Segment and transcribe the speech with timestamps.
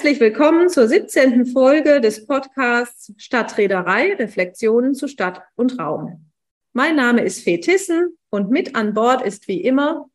[0.00, 1.44] Herzlich willkommen zur 17.
[1.44, 6.30] Folge des Podcasts Stadtreederei, Reflexionen zu Stadt und Raum.
[6.72, 10.06] Mein Name ist Fee Tissen und mit an Bord ist wie immer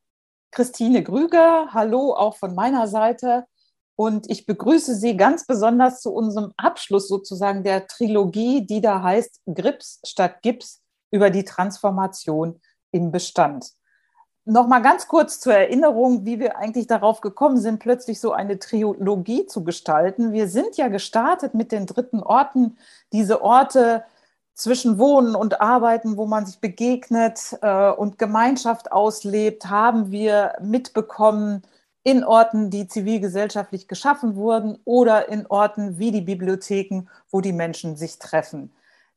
[0.50, 1.68] Christine Grüger.
[1.71, 3.45] Hallo auch von meiner Seite.
[3.95, 9.41] Und ich begrüße Sie ganz besonders zu unserem Abschluss sozusagen der Trilogie, die da heißt
[9.54, 10.81] Grips statt Gips
[11.12, 12.59] über die Transformation
[12.91, 13.67] im Bestand.
[14.48, 19.48] Nochmal ganz kurz zur Erinnerung, wie wir eigentlich darauf gekommen sind, plötzlich so eine Trilogie
[19.48, 20.34] zu gestalten.
[20.34, 22.77] Wir sind ja gestartet mit den dritten Orten,
[23.12, 24.04] diese Orte
[24.54, 31.63] zwischen Wohnen und Arbeiten, wo man sich begegnet äh, und Gemeinschaft auslebt, haben wir mitbekommen
[32.04, 37.96] in Orten, die zivilgesellschaftlich geschaffen wurden oder in Orten wie die Bibliotheken, wo die Menschen
[37.96, 38.71] sich treffen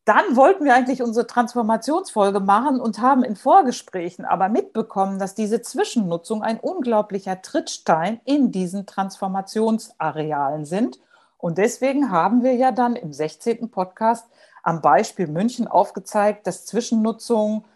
[0.08, 5.60] dann wollten wir eigentlich unsere Transformationsfolge machen und haben in Vorgesprächen aber mitbekommen, dass diese
[5.60, 10.98] Zwischennutzung ein unglaublicher Trittstein in diesen Transformationsarealen sind.
[11.36, 13.70] Und deswegen haben wir ja dann im 16.
[13.70, 14.26] Podcast
[14.62, 17.66] am Beispiel München aufgezeigt, dass Zwischennutzung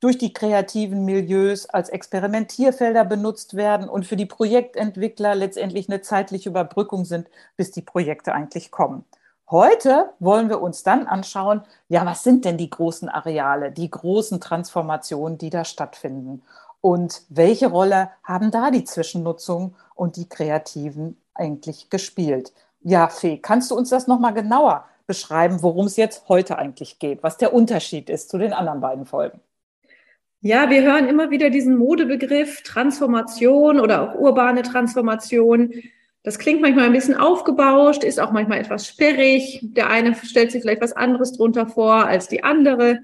[0.00, 6.48] durch die kreativen Milieus als Experimentierfelder benutzt werden und für die Projektentwickler letztendlich eine zeitliche
[6.48, 9.04] Überbrückung sind, bis die Projekte eigentlich kommen.
[9.50, 14.40] Heute wollen wir uns dann anschauen, ja, was sind denn die großen Areale, die großen
[14.40, 16.42] Transformationen, die da stattfinden?
[16.80, 22.52] Und welche Rolle haben da die Zwischennutzung und die Kreativen eigentlich gespielt?
[22.80, 27.22] Ja, Fee, kannst du uns das nochmal genauer beschreiben, worum es jetzt heute eigentlich geht,
[27.22, 29.40] was der Unterschied ist zu den anderen beiden Folgen?
[30.40, 35.72] Ja, wir hören immer wieder diesen Modebegriff Transformation oder auch urbane Transformation.
[36.24, 39.60] Das klingt manchmal ein bisschen aufgebauscht, ist auch manchmal etwas sperrig.
[39.62, 43.00] Der eine stellt sich vielleicht was anderes drunter vor als die andere.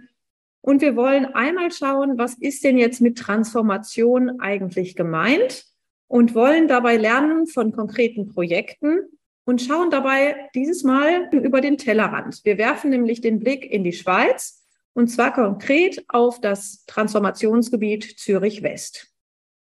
[0.63, 5.67] Und wir wollen einmal schauen, was ist denn jetzt mit Transformation eigentlich gemeint
[6.09, 9.01] und wollen dabei lernen von konkreten Projekten
[9.45, 12.41] und schauen dabei dieses Mal über den Tellerrand.
[12.45, 18.63] Wir werfen nämlich den Blick in die Schweiz und zwar konkret auf das Transformationsgebiet Zürich
[18.63, 19.10] West.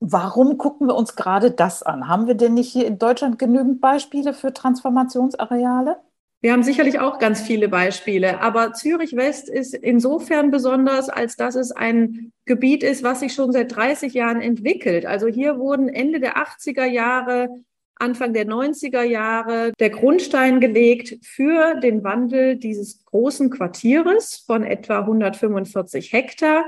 [0.04, 2.08] Warum gucken wir uns gerade das an?
[2.08, 5.96] Haben wir denn nicht hier in Deutschland genügend Beispiele für Transformationsareale?
[6.40, 11.54] Wir haben sicherlich auch ganz viele Beispiele, aber Zürich West ist insofern besonders, als dass
[11.54, 15.06] es ein Gebiet ist, was sich schon seit 30 Jahren entwickelt.
[15.06, 17.48] Also hier wurden Ende der 80er Jahre,
[17.94, 24.98] Anfang der 90er Jahre der Grundstein gelegt für den Wandel dieses großen Quartieres von etwa
[24.98, 26.64] 145 Hektar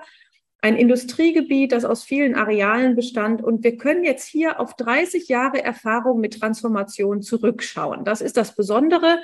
[0.64, 3.42] ein Industriegebiet, das aus vielen Arealen bestand.
[3.42, 8.06] Und wir können jetzt hier auf 30 Jahre Erfahrung mit Transformation zurückschauen.
[8.06, 9.18] Das ist das Besondere.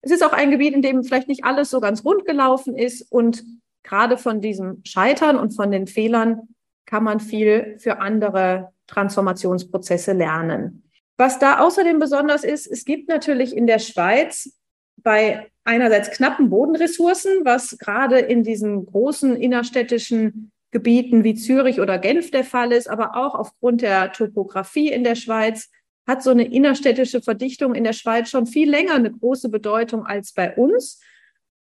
[0.00, 3.02] Es ist auch ein Gebiet, in dem vielleicht nicht alles so ganz rund gelaufen ist.
[3.12, 3.44] Und
[3.84, 6.48] gerade von diesem Scheitern und von den Fehlern
[6.84, 10.82] kann man viel für andere Transformationsprozesse lernen.
[11.16, 14.58] Was da außerdem besonders ist, es gibt natürlich in der Schweiz
[14.96, 22.30] bei einerseits knappen Bodenressourcen, was gerade in diesen großen innerstädtischen Gebieten wie Zürich oder Genf
[22.30, 25.70] der Fall ist, aber auch aufgrund der Topografie in der Schweiz
[26.06, 30.32] hat so eine innerstädtische Verdichtung in der Schweiz schon viel länger eine große Bedeutung als
[30.32, 31.00] bei uns.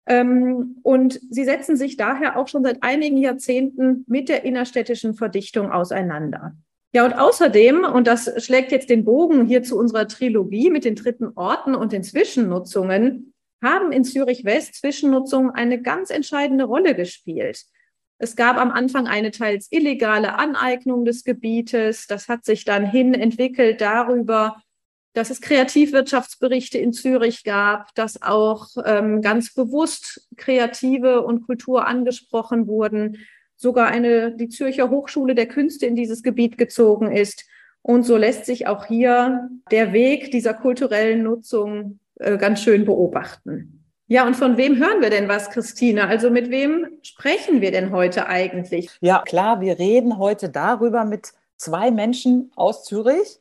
[0.06, 5.72] Ähm, und sie setzen sich daher auch schon seit einigen Jahrzehnten mit der innerstädtischen Verdichtung
[5.72, 6.56] auseinander.
[6.94, 10.96] Ja, und außerdem, und das schlägt jetzt den Bogen hier zu unserer Trilogie mit den
[10.96, 13.34] dritten Orten und den Zwischennutzungen,
[13.64, 17.64] haben in Zürich West Zwischennutzungen eine ganz entscheidende Rolle gespielt.
[18.22, 22.06] Es gab am Anfang eine teils illegale Aneignung des Gebietes.
[22.06, 24.62] Das hat sich dann hin entwickelt darüber,
[25.14, 32.68] dass es Kreativwirtschaftsberichte in Zürich gab, dass auch ähm, ganz bewusst Kreative und Kultur angesprochen
[32.68, 33.18] wurden.
[33.56, 37.46] Sogar eine, die Zürcher Hochschule der Künste in dieses Gebiet gezogen ist.
[37.82, 43.81] Und so lässt sich auch hier der Weg dieser kulturellen Nutzung äh, ganz schön beobachten.
[44.12, 46.06] Ja, und von wem hören wir denn was, Christine?
[46.06, 48.90] Also mit wem sprechen wir denn heute eigentlich?
[49.00, 53.40] Ja, klar, wir reden heute darüber mit zwei Menschen aus Zürich.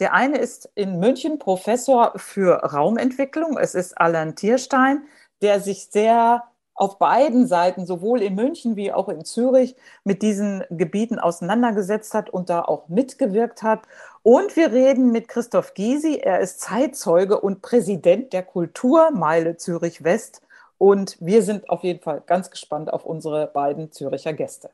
[0.00, 3.56] Der eine ist in München Professor für Raumentwicklung.
[3.56, 5.04] Es ist Alan Tierstein,
[5.42, 6.42] der sich sehr
[6.74, 12.30] auf beiden Seiten, sowohl in München wie auch in Zürich, mit diesen Gebieten auseinandergesetzt hat
[12.30, 13.82] und da auch mitgewirkt hat.
[14.22, 16.16] Und wir reden mit Christoph Gysi.
[16.16, 20.42] Er ist Zeitzeuge und Präsident der Kulturmeile Zürich West.
[20.76, 24.70] Und wir sind auf jeden Fall ganz gespannt auf unsere beiden Züricher Gäste.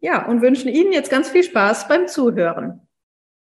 [0.00, 2.86] Ja, und wünschen Ihnen jetzt ganz viel Spaß beim Zuhören.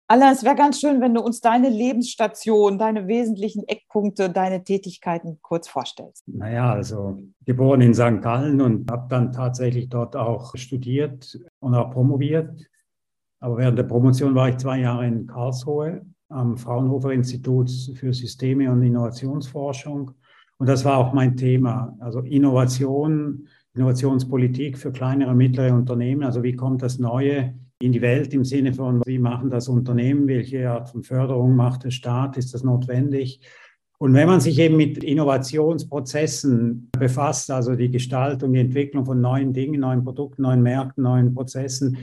[0.07, 5.37] Alain, es wäre ganz schön, wenn du uns deine Lebensstation, deine wesentlichen Eckpunkte, deine Tätigkeiten
[5.43, 6.23] kurz vorstellst.
[6.27, 8.21] Naja, also geboren in St.
[8.21, 12.67] Gallen und habe dann tatsächlich dort auch studiert und auch promoviert.
[13.39, 18.71] Aber während der Promotion war ich zwei Jahre in Karlsruhe am Fraunhofer Institut für Systeme
[18.71, 20.11] und Innovationsforschung.
[20.57, 21.95] Und das war auch mein Thema.
[21.99, 26.23] Also Innovation, Innovationspolitik für kleinere und mittlere Unternehmen.
[26.23, 30.27] Also wie kommt das Neue in die Welt im Sinne von, wie machen das Unternehmen,
[30.27, 33.41] welche Art von Förderung macht der Staat, ist das notwendig?
[33.99, 39.51] Und wenn man sich eben mit Innovationsprozessen befasst, also die Gestaltung, die Entwicklung von neuen
[39.51, 41.97] Dingen, neuen Produkten, neuen Märkten, neuen Prozessen,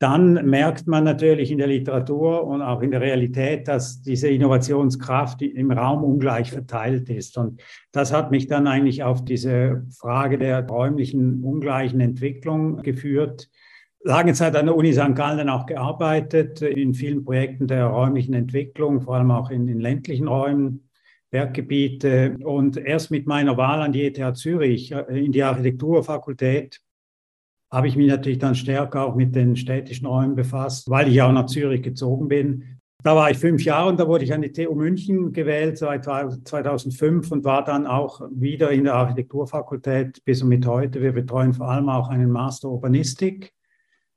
[0.00, 5.42] dann merkt man natürlich in der Literatur und auch in der Realität, dass diese Innovationskraft
[5.42, 7.36] im Raum ungleich verteilt ist.
[7.36, 7.60] Und
[7.92, 13.50] das hat mich dann eigentlich auf diese Frage der räumlichen ungleichen Entwicklung geführt.
[14.02, 15.14] Lange Zeit an der Uni St.
[15.14, 20.28] Gallen auch gearbeitet, in vielen Projekten der räumlichen Entwicklung, vor allem auch in den ländlichen
[20.28, 20.88] Räumen,
[21.28, 22.38] Berggebiete.
[22.42, 26.80] Und erst mit meiner Wahl an die ETH Zürich äh, in die Architekturfakultät
[27.70, 31.32] habe ich mich natürlich dann stärker auch mit den städtischen Räumen befasst, weil ich auch
[31.32, 32.80] nach Zürich gezogen bin.
[33.02, 36.04] Da war ich fünf Jahre und da wurde ich an die TU München gewählt seit
[36.04, 41.00] 2005 und war dann auch wieder in der Architekturfakultät bis und mit heute.
[41.00, 43.54] Wir betreuen vor allem auch einen Master Urbanistik,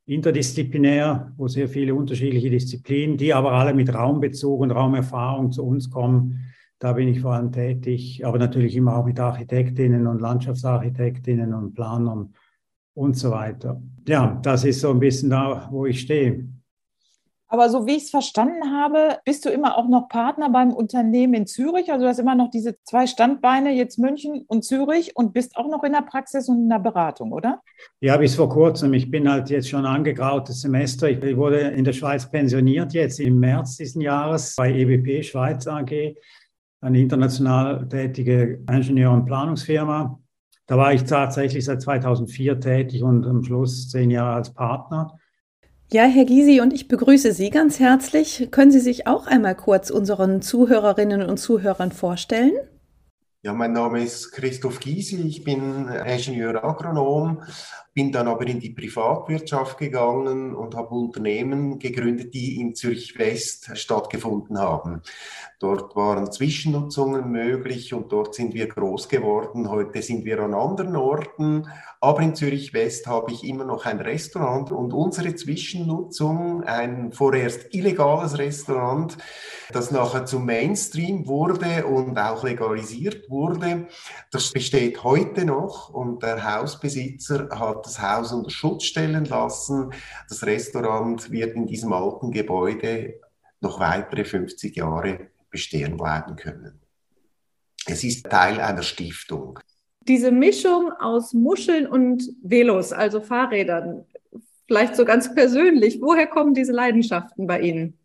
[0.04, 5.90] interdisziplinär, wo sehr viele unterschiedliche Disziplinen, die aber alle mit Raumbezug und Raumerfahrung zu uns
[5.90, 6.40] kommen.
[6.78, 11.72] Da bin ich vor allem tätig, aber natürlich immer auch mit Architektinnen und Landschaftsarchitektinnen und
[11.72, 12.34] Planern
[12.94, 13.80] und so weiter.
[14.06, 16.48] Ja, das ist so ein bisschen da, wo ich stehe.
[17.54, 21.34] Aber so wie ich es verstanden habe, bist du immer auch noch Partner beim Unternehmen
[21.34, 21.92] in Zürich.
[21.92, 25.68] Also du hast immer noch diese zwei Standbeine, jetzt München und Zürich und bist auch
[25.68, 27.62] noch in der Praxis und in der Beratung, oder?
[28.00, 28.92] Ja, bis vor kurzem.
[28.94, 31.08] Ich bin halt jetzt schon angegrautes Semester.
[31.08, 36.16] Ich wurde in der Schweiz pensioniert, jetzt im März diesen Jahres bei EBP Schweiz AG,
[36.80, 40.18] eine international tätige Ingenieur- und Planungsfirma.
[40.66, 45.18] Da war ich tatsächlich seit 2004 tätig und am Schluss zehn Jahre als Partner.
[45.92, 48.48] Ja, Herr Gysi, und ich begrüße Sie ganz herzlich.
[48.50, 52.52] Können Sie sich auch einmal kurz unseren Zuhörerinnen und Zuhörern vorstellen?
[53.42, 57.42] Ja, mein Name ist Christoph Gysi, ich bin Ingenieur-Agronom,
[57.94, 63.70] bin dann aber in die Privatwirtschaft gegangen und habe Unternehmen gegründet, die in Zürich West
[63.78, 65.00] stattgefunden haben.
[65.60, 69.70] Dort waren Zwischennutzungen möglich und dort sind wir groß geworden.
[69.70, 71.68] Heute sind wir an anderen Orten,
[72.00, 77.72] aber in Zürich West habe ich immer noch ein Restaurant und unsere Zwischennutzung, ein vorerst
[77.72, 79.16] illegales Restaurant,
[79.72, 83.86] das nachher zum Mainstream wurde und auch legalisiert wurde,
[84.32, 89.92] das besteht heute noch und der Hausbesitzer hat das Haus unter Schutz stellen lassen.
[90.28, 93.20] Das Restaurant wird in diesem alten Gebäude
[93.60, 96.80] noch weitere 50 Jahre bestehen bleiben können.
[97.86, 99.58] Es ist Teil einer Stiftung.
[100.00, 104.04] Diese Mischung aus Muscheln und Velos, also Fahrrädern,
[104.66, 107.98] vielleicht so ganz persönlich, woher kommen diese Leidenschaften bei Ihnen?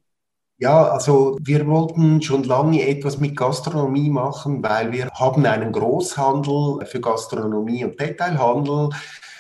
[0.62, 6.86] Ja, also wir wollten schon lange etwas mit Gastronomie machen, weil wir haben einen Großhandel
[6.86, 8.90] für Gastronomie und Detailhandel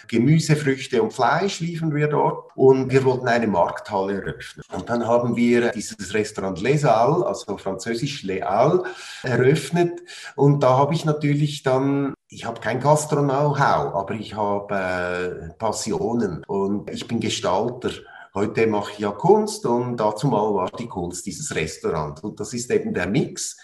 [0.08, 4.64] Gemüse, Früchte und Fleisch liefern wir dort und wir wollten eine Markthalle eröffnen.
[4.74, 8.82] Und dann haben wir dieses Restaurant Les Halles, also französisch Les Halles,
[9.22, 10.02] eröffnet
[10.36, 16.44] und da habe ich natürlich dann ich habe kein Gastro-Know-how, aber ich habe äh, Passionen
[16.46, 17.90] und ich bin Gestalter.
[18.36, 22.24] Heute mache ich ja Kunst und dazu mal war die Kunst dieses Restaurant.
[22.24, 23.58] Und das ist eben der Mix.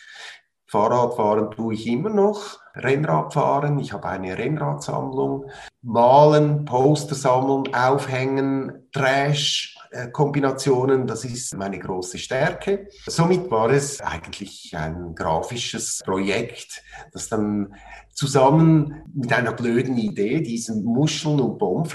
[0.68, 5.50] Fahrradfahren tue ich immer noch Rennradfahren, ich habe eine Rennradsammlung,
[5.82, 9.75] malen, Poster sammeln, aufhängen, Trash,
[10.12, 12.88] Kombinationen, das ist meine große Stärke.
[13.08, 17.76] Somit war es eigentlich ein grafisches Projekt, das dann
[18.14, 21.86] zusammen mit einer blöden Idee, diesen Muscheln und Pommes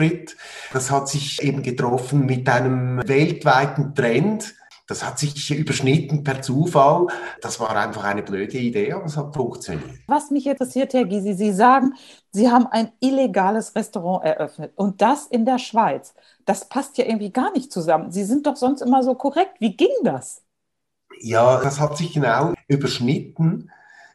[0.73, 4.54] das hat sich eben getroffen mit einem weltweiten Trend,
[4.90, 7.06] das hat sich überschnitten per Zufall.
[7.40, 9.88] Das war einfach eine blöde Idee, aber es hat funktioniert.
[10.09, 11.94] Was mich interessiert, Herr Gysi, Sie sagen,
[12.32, 16.12] Sie haben ein illegales Restaurant eröffnet und das in der Schweiz.
[16.44, 18.11] Das passt ja irgendwie gar nicht zusammen.
[18.11, 19.61] Sie sind doch sonst immer so korrekt.
[19.61, 20.42] Wie ging das?
[21.20, 23.70] Ja, das hat sich genau überschnitten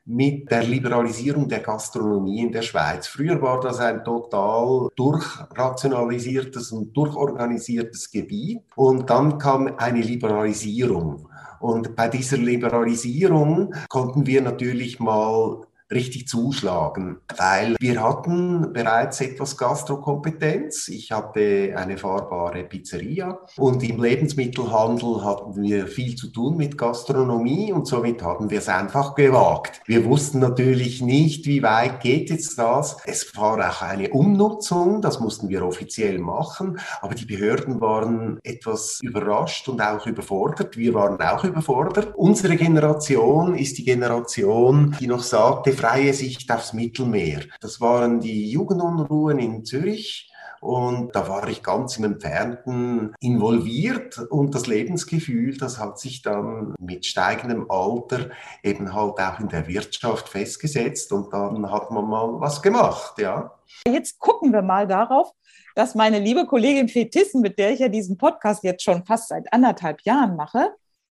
[0.06, 3.08] mit der Liberalisierung der Gastronomie in der Schweiz.
[3.08, 11.28] Früher war das ein total durchrationalisiertes und durchorganisiertes Gebiet und dann kam eine Liberalisierung.
[11.60, 19.56] Und bei dieser Liberalisierung konnten wir natürlich mal richtig zuschlagen, weil wir hatten bereits etwas
[19.56, 20.88] Gastrokompetenz.
[20.88, 27.72] Ich hatte eine fahrbare Pizzeria und im Lebensmittelhandel hatten wir viel zu tun mit Gastronomie
[27.72, 29.82] und somit haben wir es einfach gewagt.
[29.86, 32.98] Wir wussten natürlich nicht, wie weit geht jetzt das.
[33.06, 39.00] Es war auch eine Umnutzung, das mussten wir offiziell machen, aber die Behörden waren etwas
[39.02, 40.78] überrascht und auch überfordert.
[40.78, 42.16] Wir waren auch überfordert.
[42.16, 47.42] Unsere Generation ist die Generation, die noch sagte, freie Sicht aufs Mittelmeer.
[47.60, 50.32] Das waren die Jugendunruhen in Zürich.
[50.62, 56.74] Und da war ich ganz im Entfernten involviert und das Lebensgefühl, das hat sich dann
[56.80, 58.32] mit steigendem Alter
[58.64, 63.52] eben halt auch in der Wirtschaft festgesetzt und dann hat man mal was gemacht, ja.
[63.88, 65.34] Jetzt gucken wir mal darauf,
[65.76, 69.54] dass meine liebe Kollegin Fetissen, mit der ich ja diesen Podcast jetzt schon fast seit
[69.54, 70.74] anderthalb Jahren mache,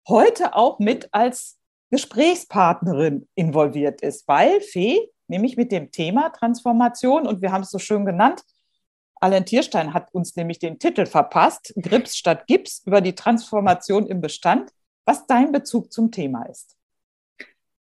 [0.09, 1.59] heute auch mit als
[1.91, 7.79] Gesprächspartnerin involviert ist, weil Fee nämlich mit dem Thema Transformation, und wir haben es so
[7.79, 8.43] schön genannt,
[9.21, 14.21] Alan Tierstein hat uns nämlich den Titel verpasst, Grips statt Gips über die Transformation im
[14.21, 14.71] Bestand,
[15.07, 16.77] was dein Bezug zum Thema ist.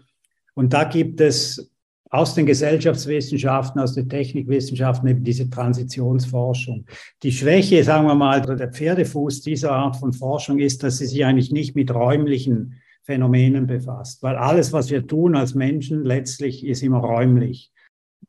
[0.55, 1.73] Und da gibt es
[2.11, 6.87] aus den Gesellschaftswissenschaften, aus den Technikwissenschaften eben diese Transitionsforschung.
[7.23, 11.07] Die Schwäche, sagen wir mal, oder der Pferdefuß dieser Art von Forschung ist, dass sie
[11.07, 16.67] sich eigentlich nicht mit räumlichen Phänomenen befasst, weil alles, was wir tun als Menschen, letztlich
[16.67, 17.73] ist immer räumlich.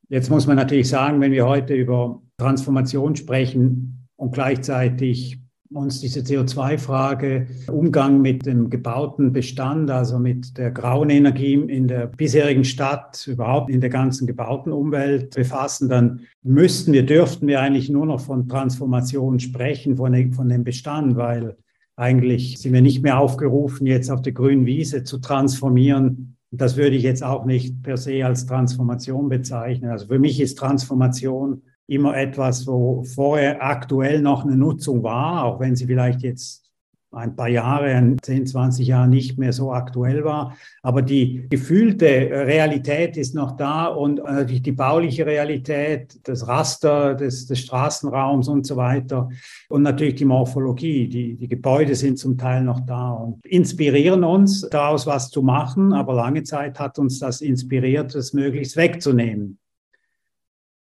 [0.09, 5.39] Jetzt muss man natürlich sagen, wenn wir heute über Transformation sprechen, und gleichzeitig
[5.73, 12.07] uns diese CO2-Frage, Umgang mit dem gebauten Bestand, also mit der grauen Energie in der
[12.07, 17.89] bisherigen Stadt, überhaupt in der ganzen gebauten Umwelt befassen, dann müssten wir, dürften wir eigentlich
[17.89, 21.57] nur noch von Transformation sprechen, von, von dem Bestand, weil
[21.95, 26.37] eigentlich sind wir nicht mehr aufgerufen, jetzt auf der grünen Wiese zu transformieren.
[26.51, 29.89] Das würde ich jetzt auch nicht per se als Transformation bezeichnen.
[29.89, 35.59] Also für mich ist Transformation immer etwas, wo vorher aktuell noch eine Nutzung war, auch
[35.59, 36.67] wenn sie vielleicht jetzt
[37.11, 40.55] ein paar Jahre, 10, 20 Jahre nicht mehr so aktuell war.
[40.83, 47.47] Aber die gefühlte Realität ist noch da und natürlich die bauliche Realität, das Raster des,
[47.47, 49.29] des Straßenraums und so weiter
[49.69, 51.07] und natürlich die Morphologie.
[51.07, 55.93] Die, die Gebäude sind zum Teil noch da und inspirieren uns, daraus was zu machen.
[55.93, 59.59] Aber lange Zeit hat uns das inspiriert, es möglichst wegzunehmen.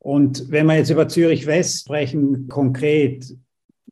[0.08, 3.36] Und wenn wir jetzt über Zürich West sprechen, konkret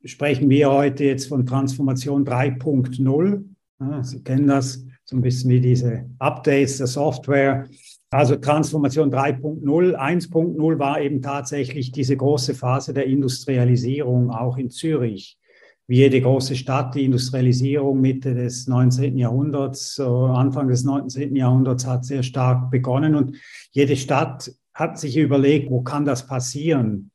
[0.05, 3.43] sprechen wir heute jetzt von Transformation 3.0.
[3.81, 7.67] Ja, Sie kennen das so ein bisschen wie diese Updates der Software.
[8.11, 15.37] Also Transformation 3.0, 1.0 war eben tatsächlich diese große Phase der Industrialisierung auch in Zürich.
[15.85, 19.17] Wie jede große Stadt, die Industrialisierung Mitte des 19.
[19.17, 21.35] Jahrhunderts, Anfang des 19.
[21.35, 23.35] Jahrhunderts hat sehr stark begonnen und
[23.71, 27.09] jede Stadt hat sich überlegt, wo kann das passieren?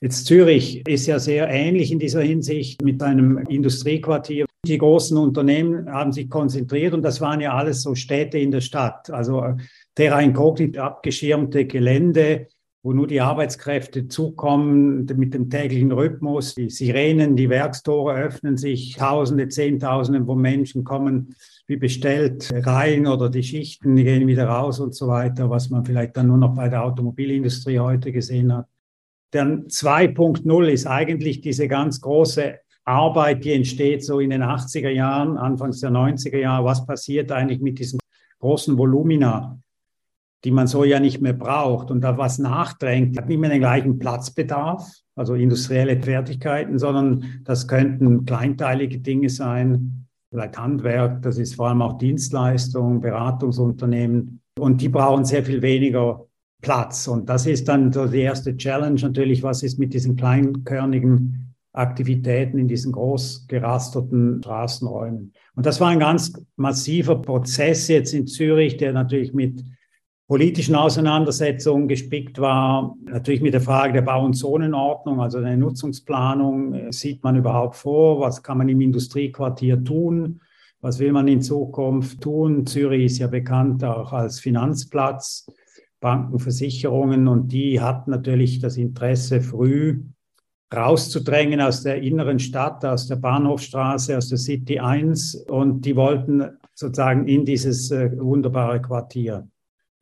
[0.00, 4.46] Jetzt Zürich ist ja sehr ähnlich in dieser Hinsicht mit einem Industriequartier.
[4.66, 8.60] Die großen Unternehmen haben sich konzentriert und das waren ja alles so Städte in der
[8.60, 9.10] Stadt.
[9.10, 9.56] Also
[9.94, 12.48] Terra Incognita, abgeschirmte Gelände,
[12.82, 16.56] wo nur die Arbeitskräfte zukommen mit dem täglichen Rhythmus.
[16.56, 21.36] Die Sirenen, die Werkstore öffnen sich, Tausende, Zehntausende von Menschen kommen
[21.72, 26.16] wie bestellt rein oder die Schichten gehen wieder raus und so weiter, was man vielleicht
[26.16, 28.66] dann nur noch bei der Automobilindustrie heute gesehen hat.
[29.30, 35.38] Dann 2.0 ist eigentlich diese ganz große Arbeit, die entsteht so in den 80er Jahren,
[35.38, 36.66] Anfangs der 90er Jahre.
[36.66, 37.98] Was passiert eigentlich mit diesen
[38.38, 39.58] großen Volumina?
[40.44, 43.60] die man so ja nicht mehr braucht und da was nachdrängt, hat nicht mehr den
[43.60, 50.01] gleichen Platzbedarf, also industrielle Fertigkeiten, sondern das könnten kleinteilige Dinge sein,
[50.32, 56.26] vielleicht Handwerk, das ist vor allem auch Dienstleistung, Beratungsunternehmen und die brauchen sehr viel weniger
[56.62, 57.06] Platz.
[57.06, 62.58] Und das ist dann so die erste Challenge natürlich, was ist mit diesen kleinkörnigen Aktivitäten
[62.58, 65.34] in diesen groß gerasterten Straßenräumen.
[65.54, 69.62] Und das war ein ganz massiver Prozess jetzt in Zürich, der natürlich mit
[70.32, 72.96] politischen Auseinandersetzungen gespickt war.
[73.04, 76.72] Natürlich mit der Frage der Bau- und Zonenordnung, also der Nutzungsplanung.
[76.72, 78.18] Äh, sieht man überhaupt vor?
[78.20, 80.40] Was kann man im Industriequartier tun?
[80.80, 82.64] Was will man in Zukunft tun?
[82.64, 85.52] Zürich ist ja bekannt auch als Finanzplatz,
[86.00, 90.00] Banken, Versicherungen und die hatten natürlich das Interesse, früh
[90.74, 96.42] rauszudrängen aus der inneren Stadt, aus der Bahnhofstraße, aus der City 1 und die wollten
[96.74, 99.46] sozusagen in dieses äh, wunderbare Quartier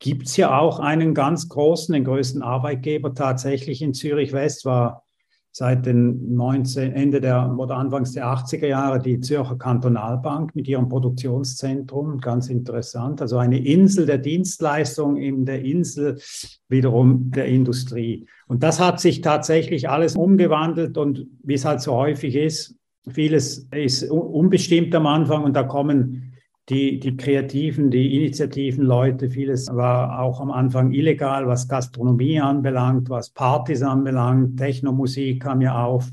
[0.01, 5.05] gibt es ja auch einen ganz großen, den größten Arbeitgeber tatsächlich in Zürich West, war
[5.51, 10.89] seit den 19, Ende der oder Anfangs der 80er Jahre die Zürcher Kantonalbank mit ihrem
[10.89, 12.19] Produktionszentrum.
[12.19, 13.21] Ganz interessant.
[13.21, 16.19] Also eine Insel der Dienstleistung in der Insel
[16.67, 18.25] wiederum der Industrie.
[18.47, 22.75] Und das hat sich tatsächlich alles umgewandelt und wie es halt so häufig ist,
[23.07, 26.30] vieles ist unbestimmt am Anfang und da kommen
[26.71, 33.09] die, die Kreativen, die Initiativen, Leute, vieles war auch am Anfang illegal, was Gastronomie anbelangt,
[33.09, 36.05] was Partys anbelangt, Technomusik kam ja auf.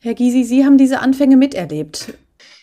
[0.00, 2.14] Herr Gysi, Sie haben diese Anfänge miterlebt.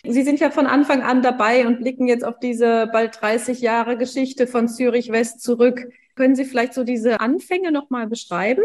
[0.06, 3.98] Sie sind ja von Anfang an dabei und blicken jetzt auf diese bald 30 Jahre
[3.98, 5.90] Geschichte von Zürich West zurück.
[6.16, 8.64] Können Sie vielleicht so diese Anfänge nochmal beschreiben?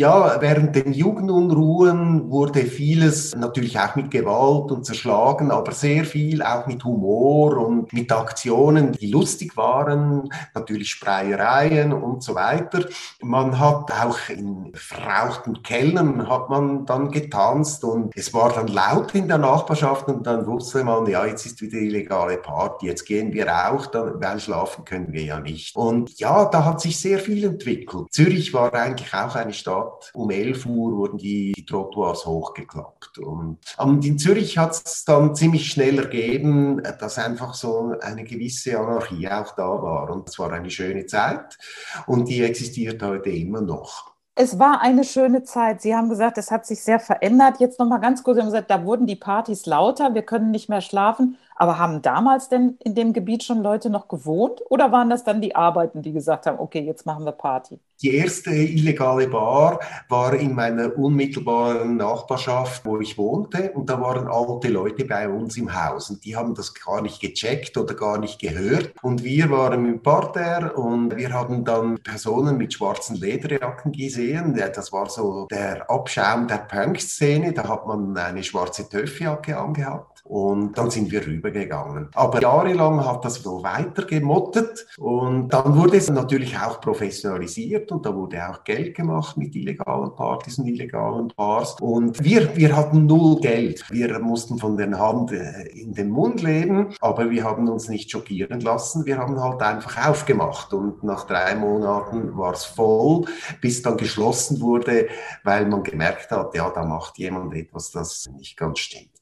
[0.00, 6.40] Ja, während den Jugendunruhen wurde vieles natürlich auch mit Gewalt und zerschlagen, aber sehr viel
[6.40, 12.84] auch mit Humor und mit Aktionen, die lustig waren, natürlich Spreiereien und so weiter.
[13.20, 19.16] Man hat auch in verrauchten Kellern hat man dann getanzt und es war dann laut
[19.16, 23.32] in der Nachbarschaft und dann wusste man, ja, jetzt ist wieder illegale Party, jetzt gehen
[23.32, 25.74] wir auch, dann, weil schlafen können wir ja nicht.
[25.74, 28.12] Und ja, da hat sich sehr viel entwickelt.
[28.12, 30.10] Zürich war eigentlich auch eine Stadt, Stadt.
[30.14, 33.18] Um 11 Uhr wurden die, die Trottoirs hochgeklappt.
[33.18, 38.78] Und, und in Zürich hat es dann ziemlich schnell ergeben, dass einfach so eine gewisse
[38.78, 40.10] Anarchie auch da war.
[40.10, 41.58] Und es war eine schöne Zeit
[42.06, 44.12] und die existiert heute immer noch.
[44.40, 45.82] Es war eine schöne Zeit.
[45.82, 47.58] Sie haben gesagt, es hat sich sehr verändert.
[47.58, 50.52] Jetzt noch mal ganz kurz, Sie haben gesagt, da wurden die Partys lauter, wir können
[50.52, 51.36] nicht mehr schlafen.
[51.60, 55.40] Aber haben damals denn in dem Gebiet schon Leute noch gewohnt oder waren das dann
[55.40, 57.80] die Arbeiten, die gesagt haben, okay, jetzt machen wir Party?
[58.00, 63.72] Die erste illegale Bar war in meiner unmittelbaren Nachbarschaft, wo ich wohnte.
[63.72, 66.08] Und da waren alte Leute bei uns im Haus.
[66.08, 68.92] Und die haben das gar nicht gecheckt oder gar nicht gehört.
[69.02, 74.54] Und wir waren im Parterre und wir haben dann Personen mit schwarzen Lederjacken gesehen.
[74.54, 77.52] Das war so der Abschaum der Punk-Szene.
[77.52, 80.17] Da hat man eine schwarze Töffjacke angehabt.
[80.28, 82.08] Und dann sind wir rübergegangen.
[82.14, 88.14] Aber jahrelang hat das so weitergemottet und dann wurde es natürlich auch professionalisiert und da
[88.14, 91.76] wurde auch Geld gemacht mit illegalen Partys und illegalen Bars.
[91.80, 93.84] Und wir, wir hatten null Geld.
[93.90, 98.10] Wir mussten von der Hand äh, in den Mund leben, aber wir haben uns nicht
[98.10, 99.06] schockieren lassen.
[99.06, 103.24] Wir haben halt einfach aufgemacht und nach drei Monaten war es voll,
[103.62, 105.08] bis dann geschlossen wurde,
[105.42, 109.17] weil man gemerkt hat, ja, da macht jemand etwas, das nicht ganz stimmt.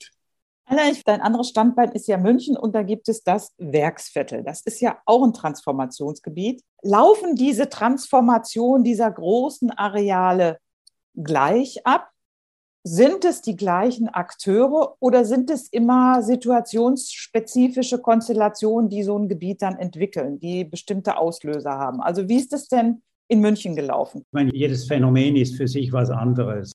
[0.68, 4.42] Dein anderes Standbein ist ja München und da gibt es das Werksviertel.
[4.42, 6.62] Das ist ja auch ein Transformationsgebiet.
[6.82, 10.58] Laufen diese Transformation dieser großen Areale
[11.14, 12.10] gleich ab?
[12.82, 19.62] Sind es die gleichen Akteure oder sind es immer situationsspezifische Konstellationen, die so ein Gebiet
[19.62, 22.00] dann entwickeln, die bestimmte Auslöser haben?
[22.00, 24.20] Also wie ist es denn in München gelaufen?
[24.20, 26.72] Ich meine, jedes Phänomen ist für sich was anderes.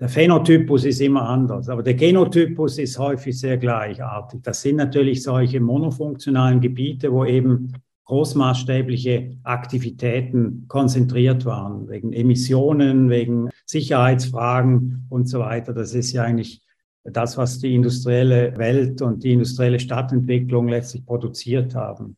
[0.00, 4.40] Der Phänotypus ist immer anders, aber der Genotypus ist häufig sehr gleichartig.
[4.42, 7.74] Das sind natürlich solche monofunktionalen Gebiete, wo eben
[8.06, 15.74] großmaßstäbliche Aktivitäten konzentriert waren, wegen Emissionen, wegen Sicherheitsfragen und so weiter.
[15.74, 16.62] Das ist ja eigentlich
[17.04, 22.16] das, was die industrielle Welt und die industrielle Stadtentwicklung letztlich produziert haben.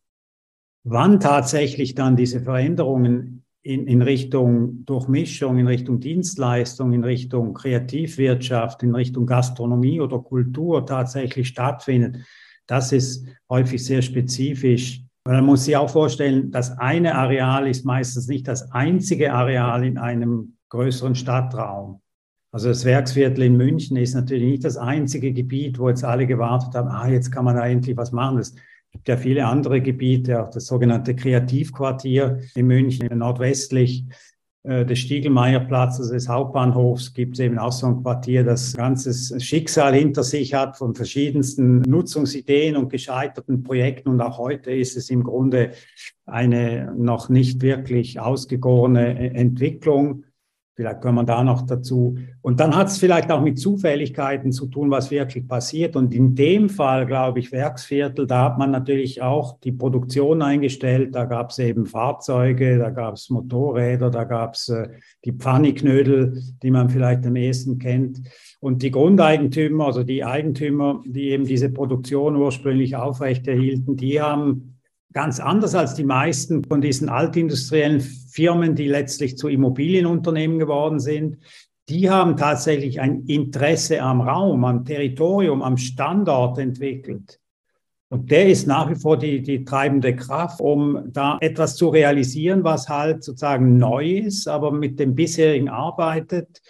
[0.85, 8.83] Wann tatsächlich dann diese Veränderungen in, in Richtung Durchmischung, in Richtung Dienstleistung, in Richtung Kreativwirtschaft,
[8.83, 12.18] in Richtung Gastronomie oder Kultur tatsächlich stattfindet,
[12.66, 15.03] das ist häufig sehr spezifisch.
[15.25, 19.98] Man muss sich auch vorstellen, das eine Areal ist meistens nicht das einzige Areal in
[19.98, 22.01] einem größeren Stadtraum.
[22.51, 26.75] Also das Werksviertel in München ist natürlich nicht das einzige Gebiet, wo jetzt alle gewartet
[26.75, 28.38] haben, ah, jetzt kann man da endlich was machen.
[28.38, 28.55] Es
[28.92, 34.05] gibt ja viele andere Gebiete, auch das sogenannte Kreativquartier in München, nordwestlich
[34.64, 39.94] äh, des Stiegelmeierplatzes, des Hauptbahnhofs, gibt es eben auch so ein Quartier, das ganzes Schicksal
[39.94, 44.11] hinter sich hat von verschiedensten Nutzungsideen und gescheiterten Projekten.
[44.11, 45.72] Und auch heute ist es im Grunde
[46.26, 50.24] eine noch nicht wirklich ausgegorene Entwicklung.
[50.75, 52.17] Vielleicht kommt man da noch dazu.
[52.41, 55.97] Und dann hat es vielleicht auch mit Zufälligkeiten zu tun, was wirklich passiert.
[55.97, 61.15] Und in dem Fall, glaube ich, Werksviertel, da hat man natürlich auch die Produktion eingestellt.
[61.15, 64.89] Da gab es eben Fahrzeuge, da gab es Motorräder, da gab es äh,
[65.27, 68.23] die Pfanniknödel, die man vielleicht am ehesten kennt.
[68.59, 74.79] Und die Grundeigentümer, also die Eigentümer, die eben diese Produktion ursprünglich aufrechterhielten, die haben
[75.13, 78.01] ganz anders als die meisten von diesen altindustriellen
[78.33, 81.38] Firmen, die letztlich zu Immobilienunternehmen geworden sind.
[81.88, 87.38] Die haben tatsächlich ein Interesse am Raum, am Territorium, am Standort entwickelt.
[88.09, 92.62] Und der ist nach wie vor die, die treibende Kraft, um da etwas zu realisieren,
[92.62, 96.61] was halt sozusagen neu ist, aber mit dem bisherigen arbeitet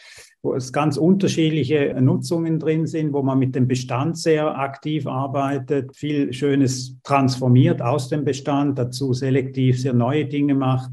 [0.43, 5.97] wo es ganz unterschiedliche Nutzungen drin sind, wo man mit dem Bestand sehr aktiv arbeitet,
[5.97, 10.91] viel Schönes transformiert aus dem Bestand, dazu selektiv sehr neue Dinge macht,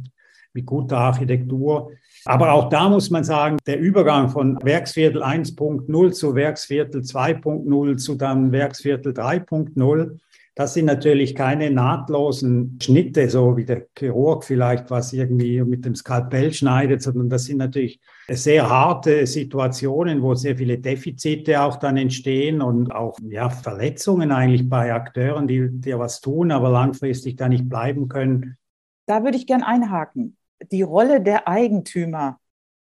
[0.53, 1.91] mit guter Architektur.
[2.25, 8.15] Aber auch da muss man sagen, der Übergang von Werksviertel 1.0 zu Werksviertel 2.0 zu
[8.15, 10.19] dann Werksviertel 3.0,
[10.59, 15.95] das sind natürlich keine nahtlosen Schnitte, so wie der Chirurg vielleicht was irgendwie mit dem
[15.95, 21.95] Skalpell schneidet, sondern das sind natürlich sehr harte Situationen, wo sehr viele Defizite auch dann
[21.95, 27.47] entstehen und auch ja, Verletzungen eigentlich bei Akteuren, die, die was tun, aber langfristig da
[27.47, 28.57] nicht bleiben können.
[29.05, 30.35] Da würde ich gern einhaken.
[30.71, 32.39] Die Rolle der Eigentümer.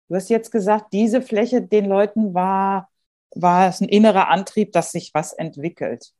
[0.10, 2.90] Du hast jetzt gesagt, diese Fläche den Leuten war
[3.36, 6.14] war es ein innerer Antrieb, dass sich was entwickelt.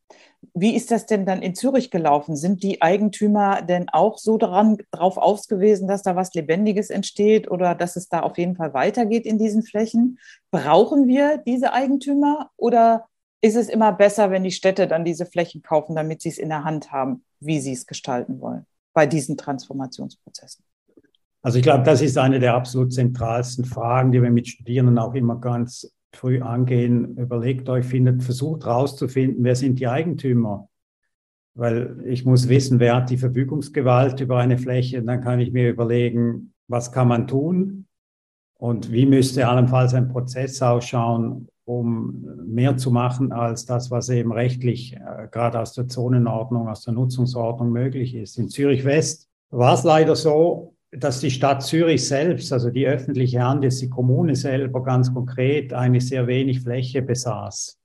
[0.54, 2.36] Wie ist das denn dann in Zürich gelaufen?
[2.36, 7.76] Sind die Eigentümer denn auch so daran, darauf ausgewiesen, dass da was Lebendiges entsteht oder
[7.76, 10.20] dass es da auf jeden Fall weitergeht in diesen Flächen?
[10.52, 13.08] Brauchen wir diese Eigentümer oder
[13.42, 16.50] ist es immer besser, wenn die Städte dann diese Flächen kaufen, damit sie es in
[16.50, 20.64] der Hand haben, wie sie es gestalten wollen bei diesen Transformationsprozessen?
[21.44, 25.14] Also ich glaube, das ist eine der absolut zentralsten Fragen, die wir mit Studierenden auch
[25.14, 30.70] immer ganz früh angehen, überlegt euch, findet, versucht herauszufinden, wer sind die Eigentümer.
[31.54, 35.04] Weil ich muss wissen, wer hat die Verfügungsgewalt über eine Fläche.
[35.04, 37.88] Dann kann ich mir überlegen, was kann man tun
[38.58, 44.32] und wie müsste allenfalls ein Prozess ausschauen, um mehr zu machen als das, was eben
[44.32, 48.38] rechtlich äh, gerade aus der Zonenordnung, aus der Nutzungsordnung möglich ist.
[48.38, 53.42] In Zürich West war es leider so, dass die Stadt Zürich selbst, also die öffentliche
[53.42, 57.80] Hand, jetzt die Kommune selber ganz konkret, eigentlich sehr wenig Fläche besaß.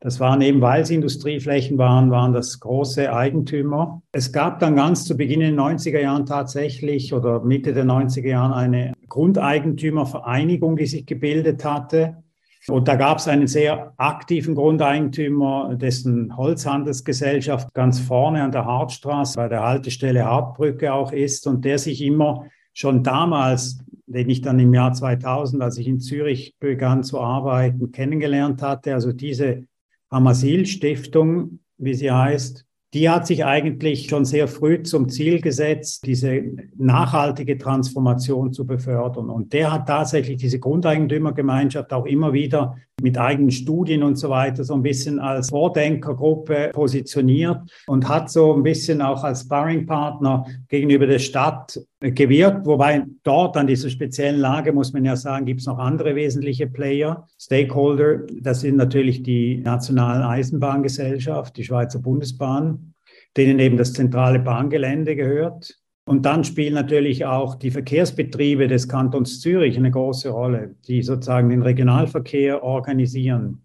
[0.00, 4.02] Das waren eben, weil es Industrieflächen waren, waren das große Eigentümer.
[4.12, 8.28] Es gab dann ganz zu Beginn in den 90er Jahren tatsächlich oder Mitte der 90er
[8.28, 12.23] Jahren eine Grundeigentümervereinigung, die sich gebildet hatte.
[12.68, 19.36] Und da gab es einen sehr aktiven Grundeigentümer, dessen Holzhandelsgesellschaft ganz vorne an der Hartstraße
[19.36, 24.58] bei der Haltestelle Hartbrücke auch ist und der sich immer schon damals, den ich dann
[24.58, 28.94] im Jahr 2000, als ich in Zürich begann zu arbeiten, kennengelernt hatte.
[28.94, 29.64] Also diese
[30.08, 36.06] Amasil Stiftung, wie sie heißt, die hat sich eigentlich schon sehr früh zum Ziel gesetzt,
[36.06, 36.42] diese
[36.76, 39.30] nachhaltige Transformation zu befördern.
[39.30, 44.64] Und der hat tatsächlich diese Grundeigentümergemeinschaft auch immer wieder mit eigenen Studien und so weiter
[44.64, 51.06] so ein bisschen als Vordenkergruppe positioniert und hat so ein bisschen auch als Sparringpartner gegenüber
[51.06, 55.66] der Stadt gewirkt, wobei dort an dieser speziellen Lage, muss man ja sagen, gibt es
[55.66, 58.20] noch andere wesentliche Player, Stakeholder.
[58.40, 62.94] Das sind natürlich die Nationale Eisenbahngesellschaft, die Schweizer Bundesbahn,
[63.36, 65.78] denen eben das zentrale Bahngelände gehört.
[66.06, 71.48] Und dann spielen natürlich auch die Verkehrsbetriebe des Kantons Zürich eine große Rolle, die sozusagen
[71.48, 73.62] den Regionalverkehr organisieren.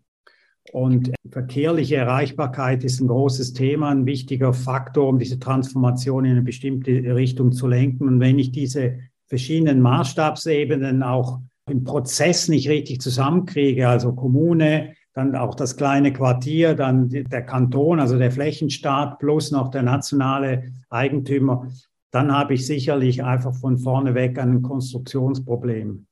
[0.72, 6.42] Und verkehrliche Erreichbarkeit ist ein großes Thema, ein wichtiger Faktor, um diese Transformation in eine
[6.42, 8.08] bestimmte Richtung zu lenken.
[8.08, 15.36] Und wenn ich diese verschiedenen Maßstabsebenen auch im Prozess nicht richtig zusammenkriege, also Kommune, dann
[15.36, 21.68] auch das kleine Quartier, dann der Kanton, also der Flächenstaat plus noch der nationale Eigentümer,
[22.12, 26.06] dann habe ich sicherlich einfach von vorne weg ein Konstruktionsproblem.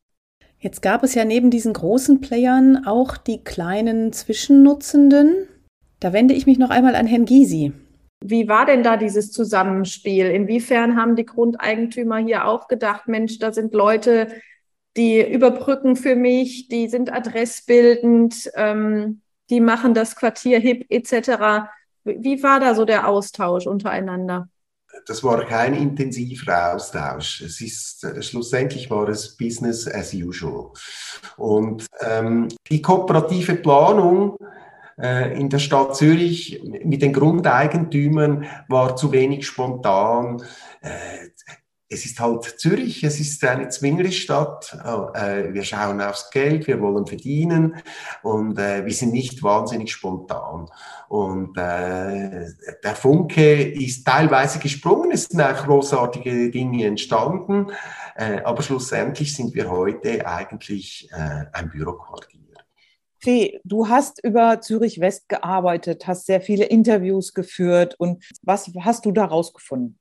[0.59, 5.47] Jetzt gab es ja neben diesen großen Playern auch die kleinen Zwischennutzenden.
[5.99, 7.73] Da wende ich mich noch einmal an Herrn Gysi.
[8.23, 10.25] Wie war denn da dieses Zusammenspiel?
[10.25, 14.29] Inwiefern haben die Grundeigentümer hier auch gedacht, Mensch, da sind Leute,
[14.95, 21.69] die überbrücken für mich, die sind adressbildend, ähm, die machen das Quartier hip etc.
[22.03, 24.49] Wie war da so der Austausch untereinander?
[25.05, 27.41] Das war kein intensiver Austausch.
[27.41, 30.71] Es ist äh, schlussendlich war es Business as usual.
[31.37, 34.37] Und ähm, die kooperative Planung
[34.99, 40.41] äh, in der Stadt Zürich mit den Grundeigentümern war zu wenig spontan.
[40.81, 41.29] Äh,
[41.89, 44.77] es ist halt Zürich, es ist eine Zwingerstadt.
[45.13, 47.77] Äh, wir schauen aufs Geld, wir wollen verdienen
[48.23, 50.69] und äh, wir sind nicht wahnsinnig spontan.
[51.07, 52.47] Und äh,
[52.83, 57.71] der Funke ist teilweise gesprungen, es sind auch großartige Dinge entstanden,
[58.15, 61.09] äh, aber schlussendlich sind wir heute eigentlich
[61.53, 62.41] ein Büroquartier.
[63.19, 69.05] Fee, du hast über Zürich West gearbeitet, hast sehr viele Interviews geführt und was hast
[69.05, 69.97] du da rausgefunden?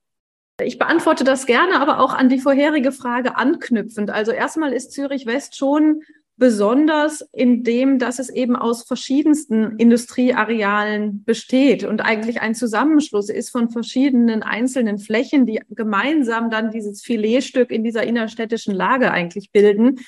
[0.63, 4.09] Ich beantworte das gerne, aber auch an die vorherige Frage anknüpfend.
[4.09, 6.01] Also erstmal ist Zürich West schon
[6.35, 13.49] besonders in dem, dass es eben aus verschiedensten Industriearealen besteht und eigentlich ein Zusammenschluss ist
[13.49, 19.99] von verschiedenen einzelnen Flächen, die gemeinsam dann dieses Filetstück in dieser innerstädtischen Lage eigentlich bilden.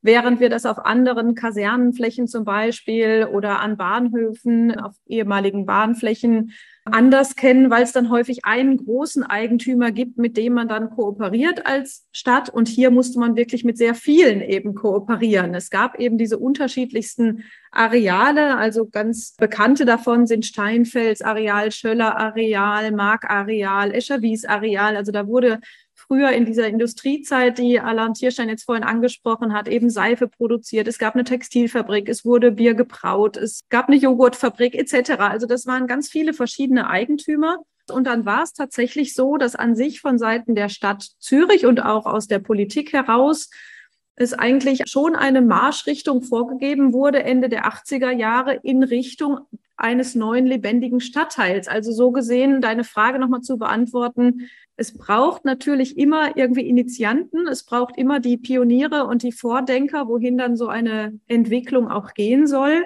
[0.00, 6.52] Während wir das auf anderen Kasernenflächen zum Beispiel oder an Bahnhöfen, auf ehemaligen Bahnflächen
[6.92, 11.66] anders kennen, weil es dann häufig einen großen Eigentümer gibt, mit dem man dann kooperiert
[11.66, 12.48] als Stadt.
[12.48, 15.54] Und hier musste man wirklich mit sehr vielen eben kooperieren.
[15.54, 22.92] Es gab eben diese unterschiedlichsten Areale, also ganz bekannte davon sind Steinfels Areal, Schöller Areal,
[22.92, 24.96] Mark Areal, Escherwies Areal.
[24.96, 25.60] Also da wurde
[26.08, 30.88] früher in dieser Industriezeit, die Alan Tierstein jetzt vorhin angesprochen hat, eben Seife produziert.
[30.88, 35.12] Es gab eine Textilfabrik, es wurde Bier gebraut, es gab eine Joghurtfabrik etc.
[35.20, 37.58] Also das waren ganz viele verschiedene Eigentümer.
[37.90, 41.80] Und dann war es tatsächlich so, dass an sich von Seiten der Stadt Zürich und
[41.80, 43.50] auch aus der Politik heraus
[44.16, 49.40] es eigentlich schon eine Marschrichtung vorgegeben wurde, Ende der 80er Jahre in Richtung
[49.76, 51.68] eines neuen lebendigen Stadtteils.
[51.68, 54.48] Also so gesehen, deine Frage nochmal zu beantworten.
[54.80, 57.48] Es braucht natürlich immer irgendwie Initianten.
[57.48, 62.46] Es braucht immer die Pioniere und die Vordenker, wohin dann so eine Entwicklung auch gehen
[62.46, 62.84] soll.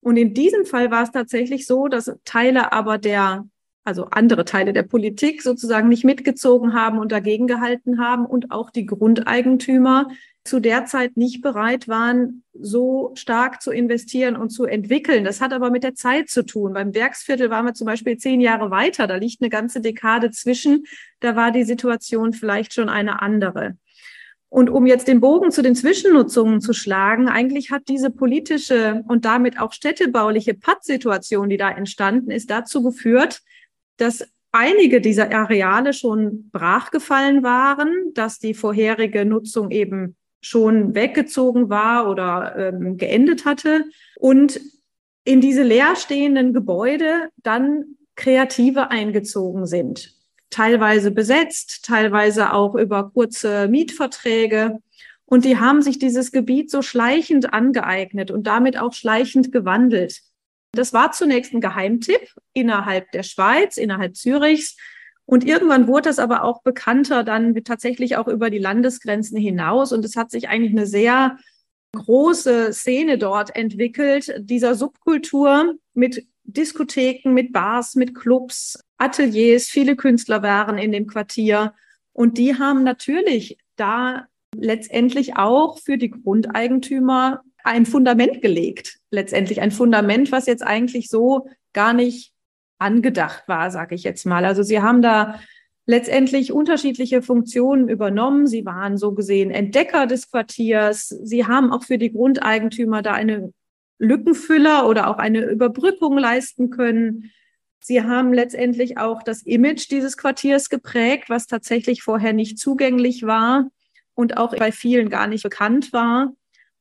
[0.00, 3.46] Und in diesem Fall war es tatsächlich so, dass Teile aber der
[3.84, 8.70] also andere Teile der Politik sozusagen nicht mitgezogen haben und dagegen gehalten haben und auch
[8.70, 10.08] die Grundeigentümer
[10.44, 15.24] zu der Zeit nicht bereit waren, so stark zu investieren und zu entwickeln.
[15.24, 16.72] Das hat aber mit der Zeit zu tun.
[16.72, 19.06] Beim Werksviertel waren wir zum Beispiel zehn Jahre weiter.
[19.06, 20.84] Da liegt eine ganze Dekade zwischen.
[21.20, 23.76] Da war die Situation vielleicht schon eine andere.
[24.50, 29.26] Und um jetzt den Bogen zu den Zwischennutzungen zu schlagen, eigentlich hat diese politische und
[29.26, 33.40] damit auch städtebauliche Pattsituation, die da entstanden ist, dazu geführt,
[33.98, 42.08] dass einige dieser Areale schon brachgefallen waren, dass die vorherige Nutzung eben schon weggezogen war
[42.08, 43.84] oder ähm, geendet hatte
[44.16, 44.60] und
[45.24, 50.14] in diese leerstehenden Gebäude dann Kreative eingezogen sind.
[50.50, 54.78] Teilweise besetzt, teilweise auch über kurze Mietverträge.
[55.26, 60.22] Und die haben sich dieses Gebiet so schleichend angeeignet und damit auch schleichend gewandelt.
[60.72, 64.76] Das war zunächst ein Geheimtipp innerhalb der Schweiz, innerhalb Zürichs.
[65.28, 69.92] Und irgendwann wurde das aber auch bekannter, dann tatsächlich auch über die Landesgrenzen hinaus.
[69.92, 71.36] Und es hat sich eigentlich eine sehr
[71.94, 79.66] große Szene dort entwickelt, dieser Subkultur mit Diskotheken, mit Bars, mit Clubs, Ateliers.
[79.66, 81.74] Viele Künstler waren in dem Quartier.
[82.14, 89.72] Und die haben natürlich da letztendlich auch für die Grundeigentümer ein Fundament gelegt, letztendlich ein
[89.72, 92.32] Fundament, was jetzt eigentlich so gar nicht
[92.78, 94.44] angedacht war, sage ich jetzt mal.
[94.44, 95.40] Also sie haben da
[95.86, 98.46] letztendlich unterschiedliche Funktionen übernommen.
[98.46, 101.08] Sie waren so gesehen Entdecker des Quartiers.
[101.08, 103.52] Sie haben auch für die Grundeigentümer da eine
[103.98, 107.30] Lückenfüller oder auch eine Überbrückung leisten können.
[107.80, 113.70] Sie haben letztendlich auch das Image dieses Quartiers geprägt, was tatsächlich vorher nicht zugänglich war
[114.14, 116.32] und auch bei vielen gar nicht bekannt war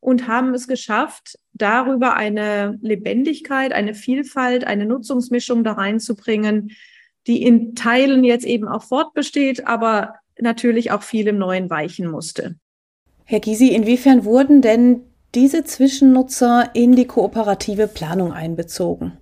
[0.07, 6.71] und haben es geschafft, darüber eine Lebendigkeit, eine Vielfalt, eine Nutzungsmischung da reinzubringen,
[7.27, 12.55] die in Teilen jetzt eben auch fortbesteht, aber natürlich auch viel im Neuen weichen musste.
[13.25, 15.01] Herr Gysi, inwiefern wurden denn
[15.35, 19.17] diese Zwischennutzer in die kooperative Planung einbezogen?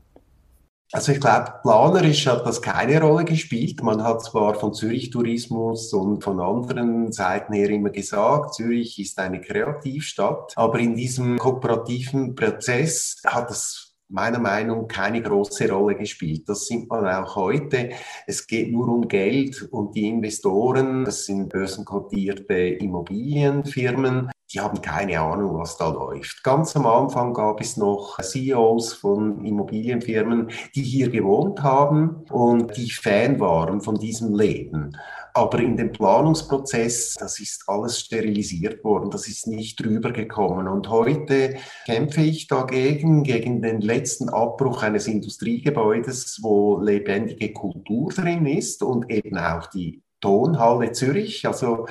[0.92, 3.82] Also ich glaube, planerisch hat das keine Rolle gespielt.
[3.82, 9.18] Man hat zwar von Zürich Tourismus und von anderen Seiten her immer gesagt, Zürich ist
[9.20, 16.48] eine Kreativstadt, aber in diesem kooperativen Prozess hat das meiner Meinung keine große Rolle gespielt.
[16.48, 17.90] Das sieht man auch heute.
[18.28, 25.20] Es geht nur um Geld und die Investoren, das sind börsenkotierte Immobilienfirmen, die haben keine
[25.20, 26.42] Ahnung, was da läuft.
[26.44, 32.90] Ganz am Anfang gab es noch CEOs von Immobilienfirmen, die hier gewohnt haben und die
[32.90, 34.96] Fan waren von diesem Leben.
[35.34, 40.70] Aber in dem Planungsprozess, das ist alles sterilisiert worden, das ist nicht drüber gekommen.
[40.70, 48.46] Und heute kämpfe ich dagegen, gegen den letzten Abbruch eines Industriegebäudes, wo lebendige Kultur drin
[48.46, 51.46] ist und eben auch die Tonhalle Zürich.
[51.46, 51.86] Also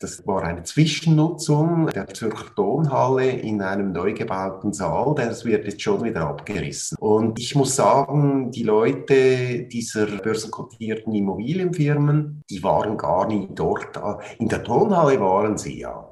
[0.00, 5.14] das war eine Zwischennutzung der Zürcher Tonhalle in einem neu gebauten Saal.
[5.14, 6.96] Das wird jetzt schon wieder abgerissen.
[6.98, 14.00] Und ich muss sagen, die Leute dieser börsenkotierten Immobilienfirmen, die waren gar nie dort.
[14.38, 16.10] In der Tonhalle waren sie ja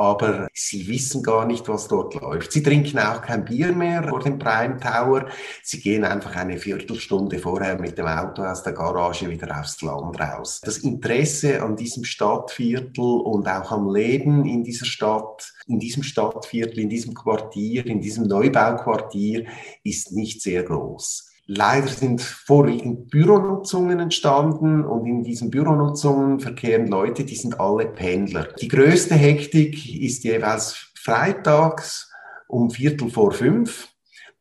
[0.00, 2.52] aber sie wissen gar nicht, was dort läuft.
[2.52, 5.26] Sie trinken auch kein Bier mehr vor dem Prime Tower.
[5.62, 10.18] Sie gehen einfach eine Viertelstunde vorher mit dem Auto aus der Garage wieder aufs Land
[10.18, 10.62] raus.
[10.64, 16.78] Das Interesse an diesem Stadtviertel und auch am Leben in dieser Stadt, in diesem Stadtviertel,
[16.78, 19.44] in diesem Quartier, in diesem Neubauquartier
[19.84, 21.29] ist nicht sehr groß.
[21.52, 28.46] Leider sind vorwiegend Büronutzungen entstanden und in diesen Büronutzungen verkehren Leute, die sind alle Pendler.
[28.60, 32.08] Die größte Hektik ist jeweils freitags
[32.46, 33.88] um Viertel vor fünf.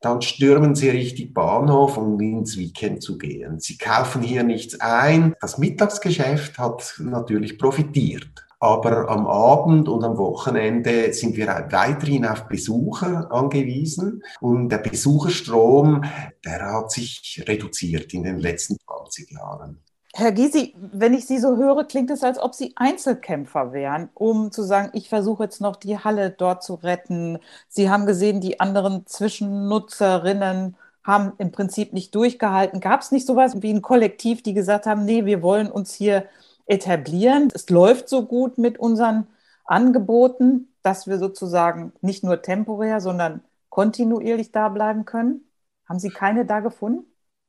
[0.01, 3.59] Dann stürmen sie richtig Bahnhof, um ins Weekend zu gehen.
[3.59, 5.33] Sie kaufen hier nichts ein.
[5.41, 8.45] Das Mittagsgeschäft hat natürlich profitiert.
[8.59, 14.21] Aber am Abend und am Wochenende sind wir weiterhin auf Besucher angewiesen.
[14.41, 16.03] Und der Besucherstrom,
[16.43, 19.81] der hat sich reduziert in den letzten 20 Jahren.
[20.13, 24.51] Herr Gysi, wenn ich Sie so höre, klingt es, als ob Sie Einzelkämpfer wären, um
[24.51, 27.37] zu sagen, ich versuche jetzt noch die Halle dort zu retten.
[27.69, 32.81] Sie haben gesehen, die anderen Zwischennutzerinnen haben im Prinzip nicht durchgehalten.
[32.81, 36.25] Gab es nicht sowas wie ein Kollektiv, die gesagt haben, nee, wir wollen uns hier
[36.69, 37.49] etablieren.
[37.53, 39.27] Es läuft so gut mit unseren
[39.65, 45.49] Angeboten, dass wir sozusagen nicht nur temporär, sondern kontinuierlich da bleiben können.
[45.87, 47.05] Haben Sie keine da gefunden?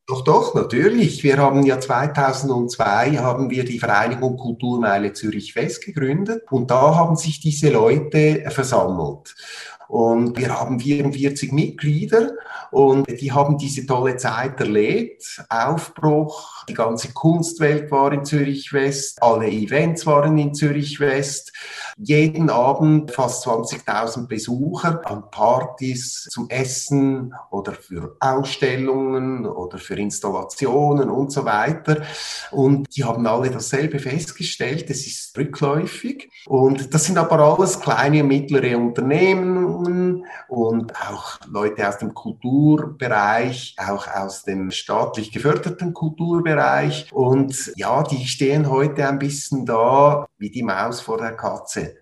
[0.06, 1.22] Doch, doch, natürlich.
[1.22, 7.14] Wir haben ja 2002 haben wir die Vereinigung Kulturmeile Zürich West gegründet und da haben
[7.14, 9.36] sich diese Leute versammelt.
[9.90, 12.30] Und wir haben 44 Mitglieder
[12.70, 15.44] und die haben diese tolle Zeit erlebt.
[15.48, 21.52] Aufbruch, die ganze Kunstwelt war in Zürich West, alle Events waren in Zürich West.
[21.98, 31.10] Jeden Abend fast 20.000 Besucher an Partys zum Essen oder für Ausstellungen oder für Installationen
[31.10, 32.02] und so weiter.
[32.52, 36.30] Und die haben alle dasselbe festgestellt, es ist rückläufig.
[36.46, 39.79] Und das sind aber alles kleine und mittlere Unternehmen
[40.48, 47.12] und auch Leute aus dem Kulturbereich, auch aus dem staatlich geförderten Kulturbereich.
[47.12, 51.96] Und ja, die stehen heute ein bisschen da wie die Maus vor der Katze.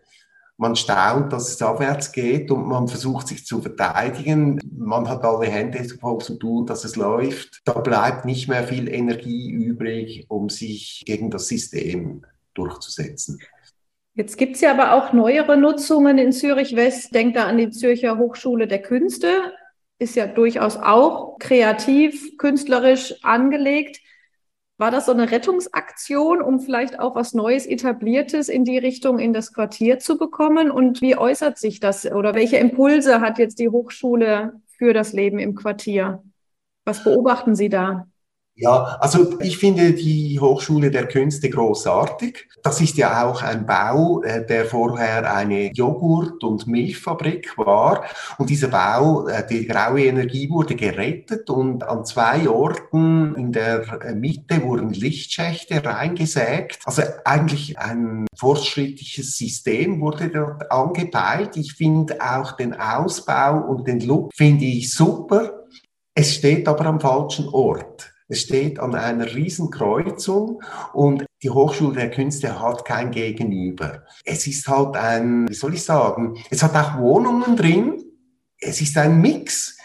[0.61, 4.59] Man staunt, dass es abwärts geht und man versucht sich zu verteidigen.
[4.77, 7.61] Man hat alle Hände voll zu tun, dass es läuft.
[7.65, 13.39] Da bleibt nicht mehr viel Energie übrig, um sich gegen das System durchzusetzen.
[14.19, 17.15] Jetzt gibt es ja aber auch neuere Nutzungen in Zürich West.
[17.15, 19.53] Denkt da an die Zürcher Hochschule der Künste.
[20.01, 24.01] Ist ja durchaus auch kreativ, künstlerisch angelegt.
[24.77, 29.33] War das so eine Rettungsaktion, um vielleicht auch was Neues, Etabliertes in die Richtung in
[29.33, 30.73] das Quartier zu bekommen?
[30.73, 35.39] Und wie äußert sich das oder welche Impulse hat jetzt die Hochschule für das Leben
[35.39, 36.25] im Quartier?
[36.85, 38.09] Was beobachten Sie da?
[38.61, 42.49] Ja, also ich finde die Hochschule der Künste großartig.
[42.65, 48.03] Das ist ja auch ein Bau, äh, der vorher eine Joghurt- und Milchfabrik war.
[48.37, 54.03] Und dieser Bau, äh, die graue Energie wurde gerettet und an zwei Orten in der
[54.03, 56.81] äh, Mitte wurden Lichtschächte reingesägt.
[56.85, 61.57] Also eigentlich ein fortschrittliches System wurde dort angepeilt.
[61.57, 65.65] Ich finde auch den Ausbau und den Look finde ich super.
[66.13, 68.18] Es steht aber am falschen Ort.
[68.31, 70.63] Es steht an einer Riesenkreuzung
[70.93, 74.05] und die Hochschule der Künste hat kein Gegenüber.
[74.23, 78.05] Es ist halt ein, wie soll ich sagen, es hat auch Wohnungen drin.
[78.61, 79.78] Es ist ein Mix.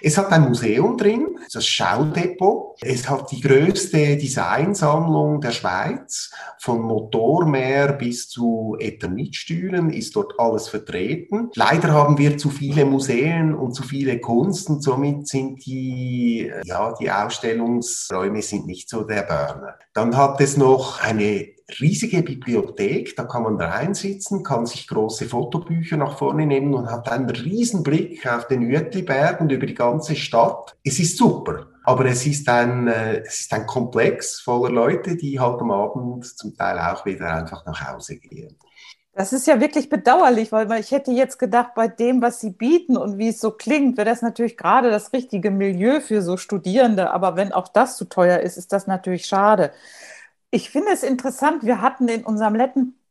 [0.00, 2.78] Es hat ein Museum drin, das Schaudepot.
[2.80, 6.30] Es hat die größte Designsammlung der Schweiz.
[6.58, 11.50] Von Motormeer bis zu Eternitstühlen ist dort alles vertreten.
[11.54, 16.94] Leider haben wir zu viele Museen und zu viele Kunst und somit sind die, ja,
[17.00, 19.76] die Ausstellungsräume sind nicht so der Burner.
[19.92, 25.96] Dann hat es noch eine riesige Bibliothek, da kann man reinsitzen, kann sich große Fotobücher
[25.96, 30.16] nach vorne nehmen und hat einen riesen Blick auf den Uetliberg und über die ganze
[30.16, 30.76] Stadt.
[30.82, 31.66] Es ist super.
[31.84, 36.24] Aber es ist, ein, äh, es ist ein Komplex voller Leute, die halt am Abend
[36.24, 38.56] zum Teil auch wieder einfach nach Hause gehen.
[39.12, 42.96] Das ist ja wirklich bedauerlich, weil ich hätte jetzt gedacht, bei dem, was Sie bieten
[42.96, 47.10] und wie es so klingt, wäre das natürlich gerade das richtige Milieu für so Studierende.
[47.10, 49.72] Aber wenn auch das zu teuer ist, ist das natürlich schade.
[50.52, 52.56] Ich finde es interessant, wir hatten in unserem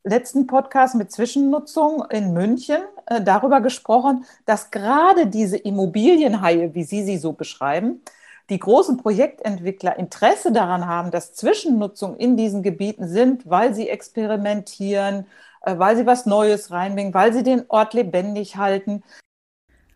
[0.04, 7.04] letzten, Podcast mit Zwischennutzung in München äh, darüber gesprochen, dass gerade diese Immobilienhaie, wie Sie
[7.04, 8.02] sie so beschreiben,
[8.50, 15.26] die großen Projektentwickler Interesse daran haben, dass Zwischennutzung in diesen Gebieten sind, weil sie experimentieren,
[15.62, 19.02] äh, weil sie was Neues reinbringen, weil sie den Ort lebendig halten.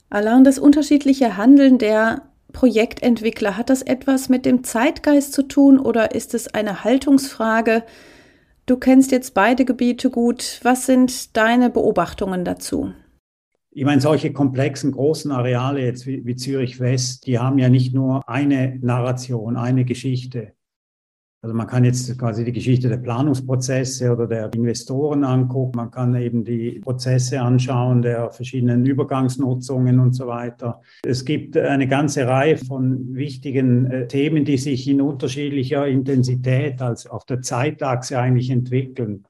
[0.10, 2.22] Allein das unterschiedliche Handeln der
[2.54, 3.58] Projektentwickler?
[3.58, 7.84] Hat das etwas mit dem Zeitgeist zu tun oder ist es eine Haltungsfrage?
[8.66, 10.62] Du kennst jetzt beide Gebiete gut.
[10.64, 12.94] Was sind deine Beobachtungen dazu?
[13.72, 17.94] Ich meine, solche komplexen, großen Areale jetzt wie, wie Zürich West, die haben ja nicht
[17.94, 20.54] nur eine Narration, eine Geschichte.
[21.44, 25.76] Also man kann jetzt quasi die Geschichte der Planungsprozesse oder der Investoren angucken.
[25.76, 30.80] Man kann eben die Prozesse anschauen der verschiedenen Übergangsnutzungen und so weiter.
[31.04, 37.08] Es gibt eine ganze Reihe von wichtigen äh, Themen, die sich in unterschiedlicher Intensität als
[37.08, 39.26] auf der Zeitachse eigentlich entwickeln.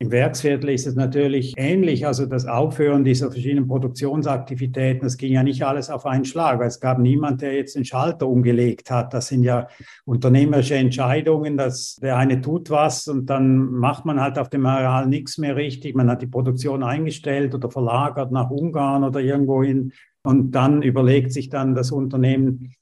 [0.00, 5.42] Im Werksviertel ist es natürlich ähnlich, also das Aufhören dieser verschiedenen Produktionsaktivitäten, das ging ja
[5.42, 6.60] nicht alles auf einen Schlag.
[6.62, 9.12] Es gab niemand, der jetzt den Schalter umgelegt hat.
[9.12, 9.66] Das sind ja
[10.04, 15.08] unternehmerische Entscheidungen, dass der eine tut was und dann macht man halt auf dem Areal
[15.08, 15.96] nichts mehr richtig.
[15.96, 19.92] Man hat die Produktion eingestellt oder verlagert nach Ungarn oder irgendwo hin.
[20.22, 22.72] Und dann überlegt sich dann das Unternehmen,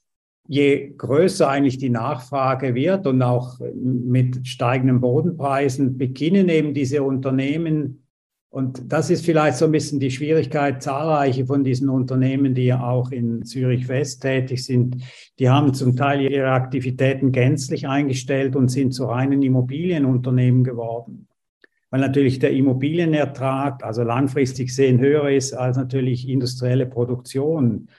[0.47, 8.03] je größer eigentlich die Nachfrage wird und auch mit steigenden Bodenpreisen beginnen eben diese Unternehmen,
[8.49, 12.81] und das ist vielleicht so ein bisschen die Schwierigkeit, zahlreiche von diesen Unternehmen, die ja
[12.81, 14.97] auch in Zürich West tätig sind,
[15.37, 21.27] die haben zum Teil ihre Aktivitäten gänzlich eingestellt und sind zu reinen Immobilienunternehmen geworden.
[21.89, 27.89] Weil natürlich der Immobilienertrag, also langfristig sehen, höher ist als natürlich industrielle Produktion.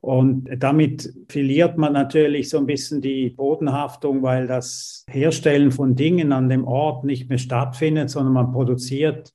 [0.00, 6.32] Und damit verliert man natürlich so ein bisschen die Bodenhaftung, weil das Herstellen von Dingen
[6.32, 9.32] an dem Ort nicht mehr stattfindet, sondern man produziert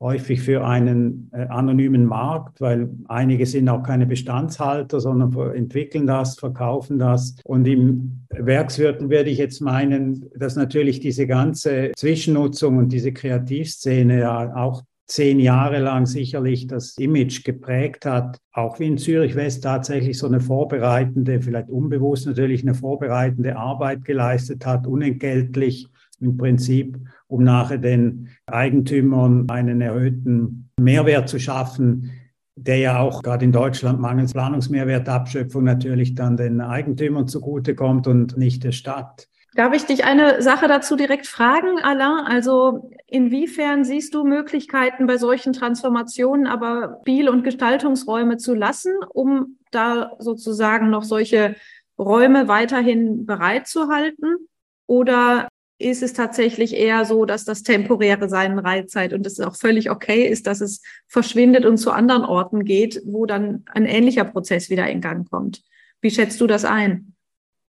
[0.00, 6.38] häufig für einen äh, anonymen Markt, weil einige sind auch keine Bestandshalter, sondern entwickeln das,
[6.38, 7.36] verkaufen das.
[7.44, 14.20] Und im Werkswirten würde ich jetzt meinen, dass natürlich diese ganze Zwischennutzung und diese Kreativszene
[14.20, 19.62] ja auch zehn Jahre lang sicherlich das Image geprägt hat, auch wie in Zürich West
[19.62, 25.88] tatsächlich so eine vorbereitende, vielleicht unbewusst natürlich eine vorbereitende Arbeit geleistet hat, unentgeltlich
[26.20, 26.98] im Prinzip,
[27.28, 32.10] um nachher den Eigentümern einen erhöhten Mehrwert zu schaffen,
[32.56, 38.64] der ja auch gerade in Deutschland mangels Planungsmehrwertabschöpfung natürlich dann den Eigentümern zugutekommt und nicht
[38.64, 39.28] der Stadt.
[39.56, 42.26] Darf ich dich eine Sache dazu direkt fragen, Alain?
[42.26, 49.56] Also inwiefern siehst du Möglichkeiten bei solchen Transformationen aber Spiel- und Gestaltungsräume zu lassen, um
[49.70, 51.56] da sozusagen noch solche
[51.98, 54.46] Räume weiterhin bereitzuhalten?
[54.86, 55.48] Oder
[55.78, 59.90] ist es tatsächlich eher so, dass das temporäre seinen Reiz hat und es auch völlig
[59.90, 64.68] okay ist, dass es verschwindet und zu anderen Orten geht, wo dann ein ähnlicher Prozess
[64.68, 65.62] wieder in Gang kommt?
[66.02, 67.15] Wie schätzt du das ein?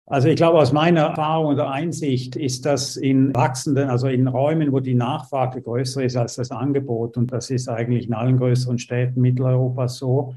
[0.10, 4.72] Also ich glaube, aus meiner Erfahrung oder Einsicht ist das in wachsenden, also in Räumen,
[4.72, 8.80] wo die Nachfrage größer ist als das Angebot, und das ist eigentlich in allen größeren
[8.80, 10.34] Städten Mitteleuropas so,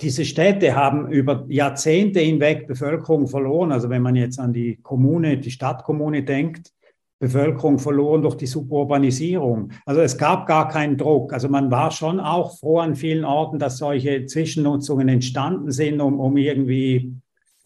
[0.00, 3.72] diese Städte haben über Jahrzehnte hinweg Bevölkerung verloren.
[3.72, 6.72] Also wenn man jetzt an die Kommune, die Stadtkommune denkt,
[7.18, 9.70] Bevölkerung verloren durch die Suburbanisierung.
[9.86, 11.32] Also es gab gar keinen Druck.
[11.32, 16.18] Also man war schon auch froh an vielen Orten, dass solche Zwischennutzungen entstanden sind, um,
[16.18, 17.14] um irgendwie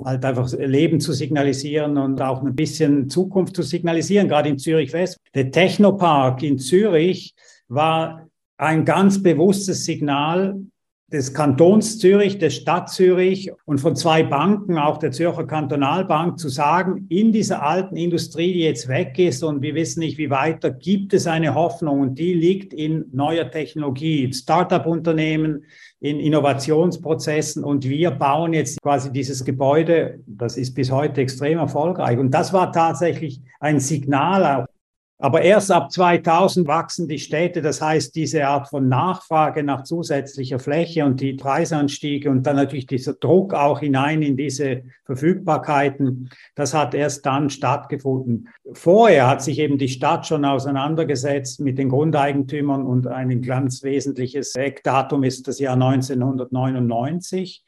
[0.05, 4.93] halt einfach Leben zu signalisieren und auch ein bisschen Zukunft zu signalisieren, gerade in Zürich
[4.93, 5.19] West.
[5.35, 7.35] Der Technopark in Zürich
[7.69, 8.29] war
[8.59, 10.61] ein ganz bewusstes Signal
[11.13, 16.49] des Kantons Zürich, der Stadt Zürich und von zwei Banken, auch der Zürcher Kantonalbank, zu
[16.49, 20.71] sagen, in dieser alten Industrie, die jetzt weg ist und wir wissen nicht, wie weiter,
[20.71, 25.65] gibt es eine Hoffnung und die liegt in neuer Technologie, Start-up-Unternehmen,
[26.01, 32.19] in Innovationsprozessen und wir bauen jetzt quasi dieses Gebäude, das ist bis heute extrem erfolgreich.
[32.19, 34.67] Und das war tatsächlich ein Signal auch
[35.19, 37.63] aber erst ab 2000 wachsen die Städte.
[37.63, 42.87] Das heißt, diese Art von Nachfrage nach zusätzlicher Fläche und die Preisanstiege und dann natürlich
[42.87, 48.49] dieser Druck auch hinein in diese Verfügbarkeiten, das hat erst dann stattgefunden.
[48.75, 54.55] Vorher hat sich eben die Stadt schon auseinandergesetzt mit den Grundeigentümern und ein ganz wesentliches
[54.55, 57.65] Eckdatum ist das Jahr 1999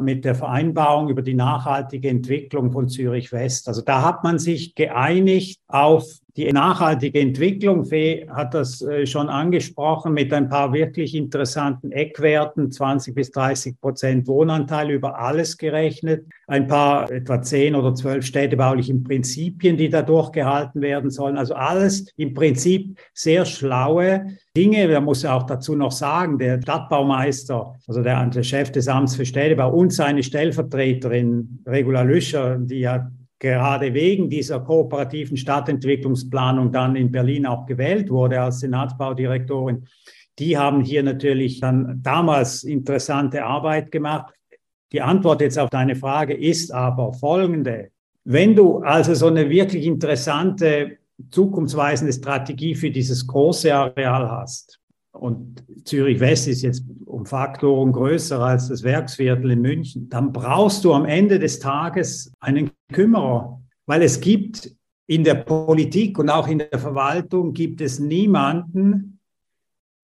[0.00, 3.68] mit der Vereinbarung über die nachhaltige Entwicklung von Zürich West.
[3.68, 7.84] Also da hat man sich geeinigt auf die nachhaltige Entwicklung.
[7.84, 13.78] Fee hat das äh, schon angesprochen mit ein paar wirklich interessanten Eckwerten, 20 bis 30
[13.80, 20.00] Prozent Wohnanteil über alles gerechnet, ein paar etwa 10 oder 12 städtebaulichen Prinzipien, die da
[20.02, 21.36] durchgehalten werden sollen.
[21.36, 24.26] Also alles im Prinzip sehr schlaue
[24.56, 24.88] Dinge.
[24.88, 29.16] Da muss ja auch dazu noch sagen, der Stadtbaumeister, also der, der Chef des Amts
[29.16, 33.10] für Städtebau und seine Stellvertreterin Regula Lüscher, die ja
[33.42, 39.88] gerade wegen dieser kooperativen Stadtentwicklungsplanung dann in Berlin auch gewählt wurde als Senatsbaudirektorin,
[40.38, 44.32] die haben hier natürlich dann damals interessante Arbeit gemacht.
[44.92, 47.90] Die Antwort jetzt auf deine Frage ist aber folgende.
[48.22, 50.98] Wenn du also so eine wirklich interessante,
[51.32, 54.78] zukunftsweisende Strategie für dieses große Areal hast,
[55.12, 60.84] und Zürich West ist jetzt um Faktoren größer als das Werksviertel in München, dann brauchst
[60.84, 64.74] du am Ende des Tages einen Kümmerer, weil es gibt
[65.06, 69.18] in der Politik und auch in der Verwaltung gibt es niemanden,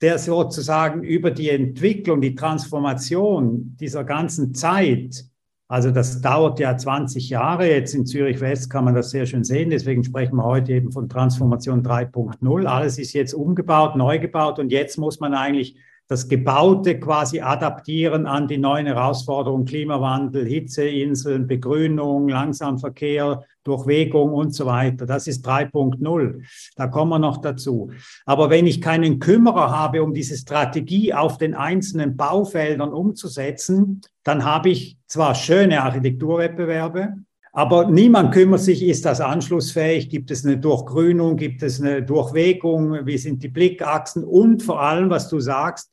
[0.00, 5.24] der sozusagen über die Entwicklung, die Transformation dieser ganzen Zeit
[5.68, 7.68] also das dauert ja 20 Jahre.
[7.70, 9.68] Jetzt in Zürich West kann man das sehr schön sehen.
[9.68, 12.64] Deswegen sprechen wir heute eben von Transformation 3.0.
[12.64, 15.76] Alles ist jetzt umgebaut, neu gebaut und jetzt muss man eigentlich
[16.08, 24.64] das Gebaute quasi adaptieren an die neuen Herausforderungen, Klimawandel, Hitzeinseln, Begrünung, Langsamverkehr, Durchwegung und so
[24.64, 25.04] weiter.
[25.04, 26.42] Das ist 3.0.
[26.76, 27.90] Da kommen wir noch dazu.
[28.24, 34.44] Aber wenn ich keinen Kümmerer habe, um diese Strategie auf den einzelnen Baufeldern umzusetzen, dann
[34.44, 37.16] habe ich zwar schöne Architekturwettbewerbe,
[37.58, 43.04] aber niemand kümmert sich, ist das anschlussfähig, gibt es eine Durchgrünung, gibt es eine Durchwegung,
[43.04, 45.92] wie sind die Blickachsen und vor allem, was du sagst,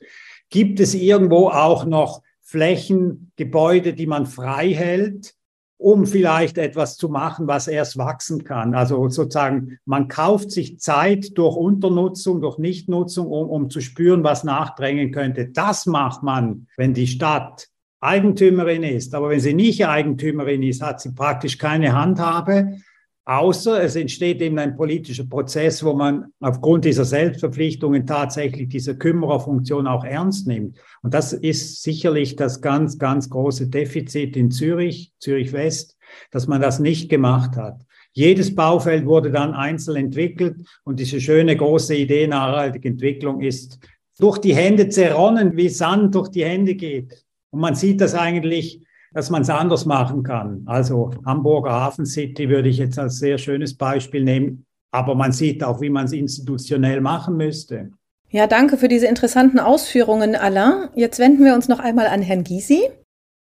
[0.52, 5.34] gibt es irgendwo auch noch Flächen, Gebäude, die man frei hält,
[5.78, 8.76] um vielleicht etwas zu machen, was erst wachsen kann.
[8.76, 14.44] Also sozusagen, man kauft sich Zeit durch Unternutzung, durch Nichtnutzung, um, um zu spüren, was
[14.44, 15.48] nachdrängen könnte.
[15.48, 17.70] Das macht man, wenn die Stadt
[18.06, 19.14] Eigentümerin ist.
[19.16, 22.78] Aber wenn sie nicht Eigentümerin ist, hat sie praktisch keine Handhabe,
[23.26, 29.88] außer es entsteht eben ein politischer Prozess, wo man aufgrund dieser Selbstverpflichtungen tatsächlich diese Kümmererfunktion
[29.88, 30.78] auch ernst nimmt.
[31.02, 35.98] Und das ist sicherlich das ganz, ganz große Defizit in Zürich, Zürich West,
[36.32, 37.82] dass man das nicht gemacht hat.
[38.14, 43.80] Jedes Baufeld wurde dann einzeln entwickelt und diese schöne große Idee nachhaltige Entwicklung ist
[44.20, 47.25] durch die Hände zerronnen, wie Sand durch die Hände geht.
[47.56, 50.64] Und man sieht das eigentlich, dass man es anders machen kann.
[50.66, 54.66] Also Hamburger Hafen City würde ich jetzt als sehr schönes Beispiel nehmen.
[54.92, 57.92] Aber man sieht auch, wie man es institutionell machen müsste.
[58.30, 60.90] Ja, danke für diese interessanten Ausführungen, Alain.
[60.96, 62.90] Jetzt wenden wir uns noch einmal an Herrn Gysi.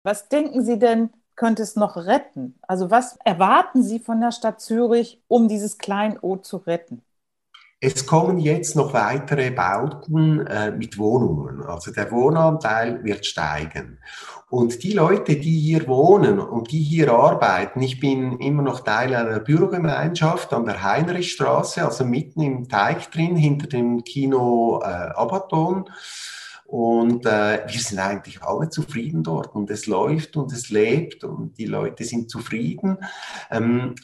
[0.04, 2.56] Was denken Sie denn, könnte es noch retten?
[2.64, 7.04] Also was erwarten Sie von der Stadt Zürich, um dieses Kleinod zu retten?
[7.86, 11.62] Es kommen jetzt noch weitere Bauten äh, mit Wohnungen.
[11.64, 14.00] Also der Wohnanteil wird steigen.
[14.50, 19.14] Und die Leute, die hier wohnen und die hier arbeiten, ich bin immer noch Teil
[19.14, 25.90] einer Bürogemeinschaft an der Heinrichstraße, also mitten im Teich drin, hinter dem Kino äh, Abaton.
[26.66, 31.58] Und äh, wir sind eigentlich alle zufrieden dort und es läuft und es lebt und
[31.58, 32.98] die Leute sind zufrieden.
[33.52, 33.96] Ähm,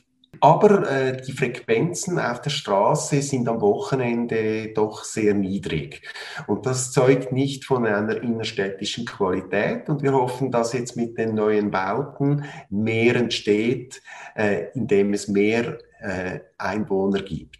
[0.41, 6.01] aber äh, die Frequenzen auf der Straße sind am Wochenende doch sehr niedrig.
[6.47, 9.89] Und das zeugt nicht von einer innerstädtischen Qualität.
[9.89, 14.01] Und wir hoffen, dass jetzt mit den neuen Bauten mehr entsteht,
[14.35, 17.57] äh, indem es mehr äh, Einwohner gibt.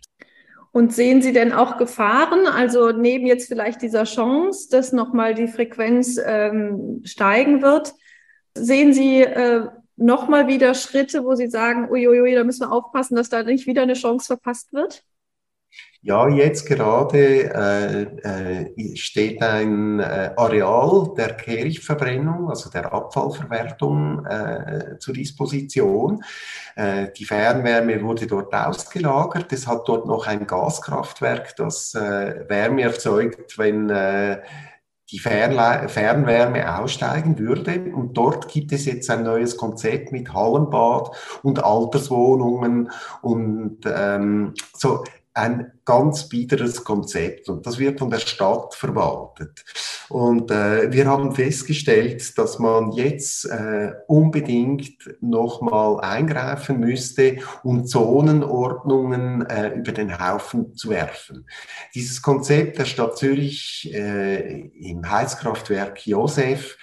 [0.71, 5.47] Und sehen Sie denn auch Gefahren, also neben jetzt vielleicht dieser Chance, dass nochmal die
[5.47, 7.93] Frequenz ähm, steigen wird,
[8.53, 9.67] sehen Sie äh,
[9.99, 13.83] nochmal wieder Schritte, wo Sie sagen, uiuiui, da müssen wir aufpassen, dass da nicht wieder
[13.83, 15.03] eine Chance verpasst wird?
[16.01, 18.03] Ja, jetzt gerade äh,
[18.63, 26.23] äh, steht ein äh, Areal der Kehrichtverbrennung, also der Abfallverwertung, äh, zur Disposition.
[26.77, 29.51] Äh, die Fernwärme wurde dort ausgelagert.
[29.51, 33.89] Es hat dort noch ein Gaskraftwerk, das äh, Wärme erzeugt, wenn
[35.11, 37.91] die Fernwärme aussteigen würde.
[37.93, 42.91] Und dort gibt es jetzt ein neues Konzept mit Hallenbad und Alterswohnungen
[43.21, 45.03] und ähm, so
[45.39, 49.63] ein ganz biederes Konzept und das wird von der Stadt verwaltet.
[50.09, 59.45] Und äh, wir haben festgestellt, dass man jetzt äh, unbedingt nochmal eingreifen müsste, um Zonenordnungen
[59.45, 61.47] äh, über den Haufen zu werfen.
[61.95, 66.77] Dieses Konzept der Stadt Zürich äh, im Heizkraftwerk Josef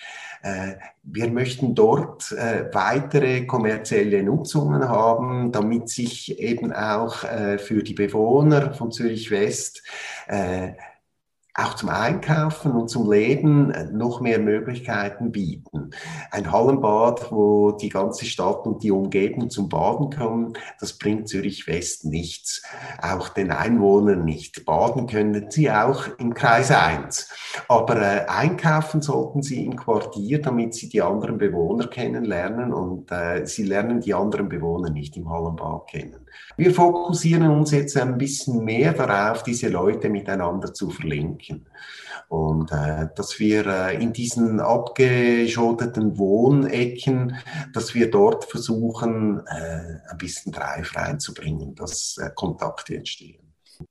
[1.02, 7.94] wir möchten dort äh, weitere kommerzielle Nutzungen haben, damit sich eben auch äh, für die
[7.94, 9.82] Bewohner von Zürich West
[11.56, 15.90] auch zum Einkaufen und zum Leben noch mehr Möglichkeiten bieten.
[16.30, 21.66] Ein Hallenbad, wo die ganze Stadt und die Umgebung zum Baden kommen, das bringt Zürich
[21.66, 22.62] West nichts.
[23.00, 24.66] Auch den Einwohnern nicht.
[24.66, 27.30] Baden können sie auch im Kreis 1.
[27.68, 33.46] Aber äh, einkaufen sollten sie im Quartier, damit sie die anderen Bewohner kennenlernen und äh,
[33.46, 36.26] sie lernen die anderen Bewohner nicht im Hallenbad kennen.
[36.56, 41.45] Wir fokussieren uns jetzt ein bisschen mehr darauf, diese Leute miteinander zu verlinken.
[42.28, 47.36] Und äh, dass wir äh, in diesen abgeschotteten Wohnecken,
[47.72, 53.46] dass wir dort versuchen, äh, ein bisschen Drive reinzubringen, dass äh, Kontakte entstehen.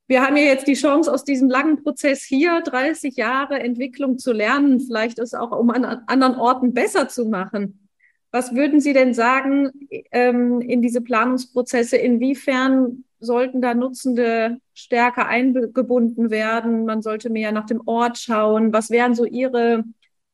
[0.08, 4.34] Wir haben ja jetzt die Chance, aus diesem langen Prozess hier 30 Jahre Entwicklung zu
[4.34, 7.85] lernen, vielleicht es auch um an anderen Orten besser zu machen.
[8.36, 9.72] Was würden Sie denn sagen
[10.12, 11.96] ähm, in diese Planungsprozesse?
[11.96, 16.84] Inwiefern sollten da Nutzende stärker eingebunden werden?
[16.84, 18.74] Man sollte mehr nach dem Ort schauen.
[18.74, 19.86] Was wären so Ihre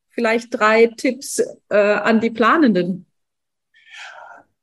[0.09, 3.05] vielleicht drei Tipps äh, an die Planenden?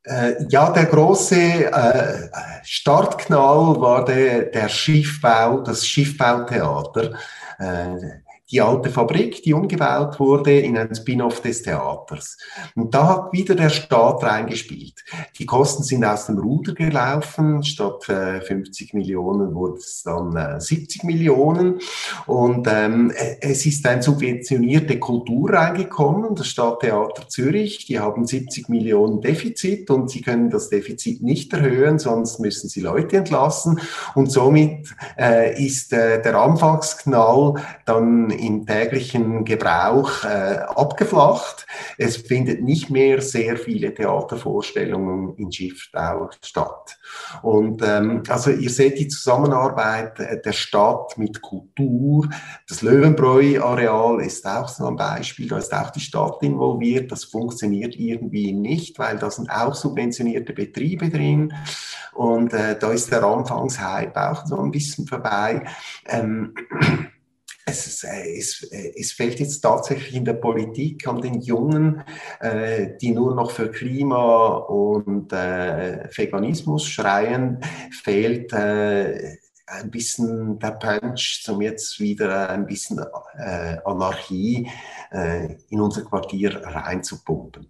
[0.02, 2.28] Äh, ja, der große äh,
[2.64, 7.12] Startknall war der, der Schiffbau, das Schiffbautheater.
[7.60, 8.18] Äh,
[8.50, 12.38] die alte Fabrik, die umgebaut wurde in ein Spin-off des Theaters.
[12.74, 15.04] Und da hat wieder der Staat reingespielt.
[15.38, 17.62] Die Kosten sind aus dem Ruder gelaufen.
[17.62, 21.80] Statt äh, 50 Millionen wurde es dann äh, 70 Millionen.
[22.26, 26.34] Und ähm, es ist eine subventionierte Kultur reingekommen.
[26.34, 31.98] Das Stadttheater Zürich, die haben 70 Millionen Defizit und sie können das Defizit nicht erhöhen,
[31.98, 33.80] sonst müssen sie Leute entlassen.
[34.14, 34.88] Und somit
[35.18, 41.66] äh, ist äh, der Anfangsknall dann im täglichen Gebrauch äh, abgeflacht.
[41.96, 46.98] Es findet nicht mehr sehr viele Theatervorstellungen in Schiffstau statt.
[47.42, 52.28] Und ähm, also ihr seht die Zusammenarbeit der Stadt mit Kultur.
[52.68, 55.48] Das Löwenbräu-Areal ist auch so ein Beispiel.
[55.48, 57.10] Da ist auch die Stadt involviert.
[57.12, 61.52] Das funktioniert irgendwie nicht, weil da sind auch subventionierte Betriebe drin.
[62.14, 65.62] Und äh, da ist der Anfangshype auch so ein bisschen vorbei.
[66.06, 66.52] Ähm,
[67.68, 72.02] es, äh, es, äh, es, fällt jetzt tatsächlich in der Politik an den Jungen,
[72.40, 77.60] äh, die nur noch für Klima und äh, Veganismus schreien,
[78.02, 83.00] fehlt äh, ein bisschen der Punch, um jetzt wieder ein bisschen
[83.38, 84.68] äh, Anarchie
[85.70, 87.66] in unser Quartier reinzupumpen.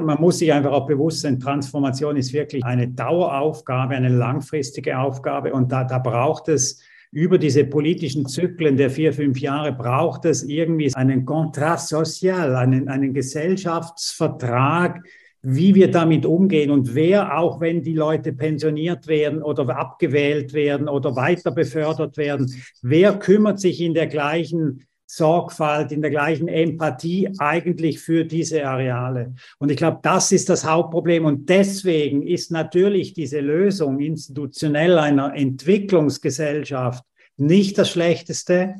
[0.00, 5.52] Man muss sich einfach auch bewusst sein, Transformation ist wirklich eine Daueraufgabe, eine langfristige Aufgabe
[5.52, 6.80] und da, da braucht es
[7.10, 12.88] über diese politischen Zyklen der vier, fünf Jahre braucht es irgendwie einen Kontrast sozial, einen,
[12.88, 15.02] einen Gesellschaftsvertrag,
[15.40, 20.88] wie wir damit umgehen und wer, auch wenn die Leute pensioniert werden oder abgewählt werden
[20.88, 22.52] oder weiter befördert werden,
[22.82, 29.34] wer kümmert sich in der gleichen Sorgfalt, in der gleichen Empathie eigentlich für diese Areale.
[29.58, 31.24] Und ich glaube, das ist das Hauptproblem.
[31.24, 37.02] Und deswegen ist natürlich diese Lösung institutionell einer Entwicklungsgesellschaft
[37.38, 38.74] nicht das Schlechteste,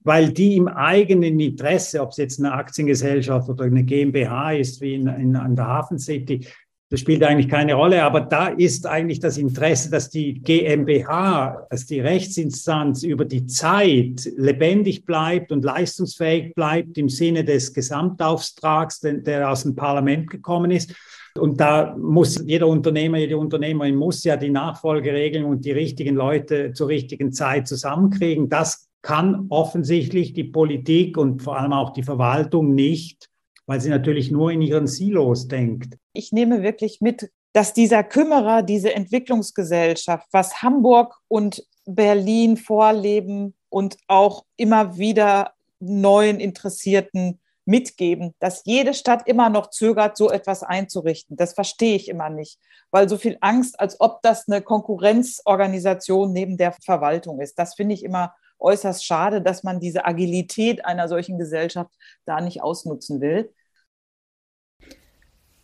[0.00, 4.94] weil die im eigenen Interesse, ob es jetzt eine Aktiengesellschaft oder eine GmbH ist, wie
[4.94, 6.46] in, in, an der Hafen City,
[6.94, 11.86] das spielt eigentlich keine Rolle, aber da ist eigentlich das Interesse, dass die GmbH, dass
[11.86, 19.50] die Rechtsinstanz über die Zeit lebendig bleibt und leistungsfähig bleibt im Sinne des Gesamtauftrags, der
[19.50, 20.94] aus dem Parlament gekommen ist.
[21.36, 26.74] Und da muss jeder Unternehmer, jede Unternehmerin muss ja die Nachfolgeregeln und die richtigen Leute
[26.74, 28.48] zur richtigen Zeit zusammenkriegen.
[28.48, 33.30] Das kann offensichtlich die Politik und vor allem auch die Verwaltung nicht
[33.66, 35.96] weil sie natürlich nur in ihren Silos denkt.
[36.12, 43.96] Ich nehme wirklich mit, dass dieser Kümmerer, diese Entwicklungsgesellschaft, was Hamburg und Berlin vorleben und
[44.06, 51.36] auch immer wieder neuen Interessierten mitgeben, dass jede Stadt immer noch zögert, so etwas einzurichten.
[51.36, 52.58] Das verstehe ich immer nicht,
[52.90, 57.58] weil so viel Angst, als ob das eine Konkurrenzorganisation neben der Verwaltung ist.
[57.58, 61.92] Das finde ich immer äußerst schade, dass man diese Agilität einer solchen Gesellschaft
[62.24, 63.50] da nicht ausnutzen will.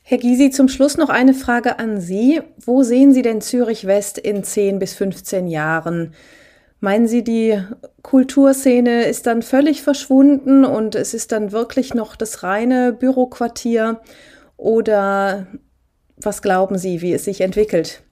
[0.02, 2.42] Herr Gysi, zum Schluss noch eine Frage an Sie.
[2.58, 6.14] Wo sehen Sie denn Zürich West in 10 bis 15 Jahren?
[6.80, 7.62] Meinen Sie, die
[8.02, 14.00] Kulturszene ist dann völlig verschwunden und es ist dann wirklich noch das reine Büroquartier?
[14.56, 15.46] Oder
[16.16, 18.02] was glauben Sie, wie es sich entwickelt?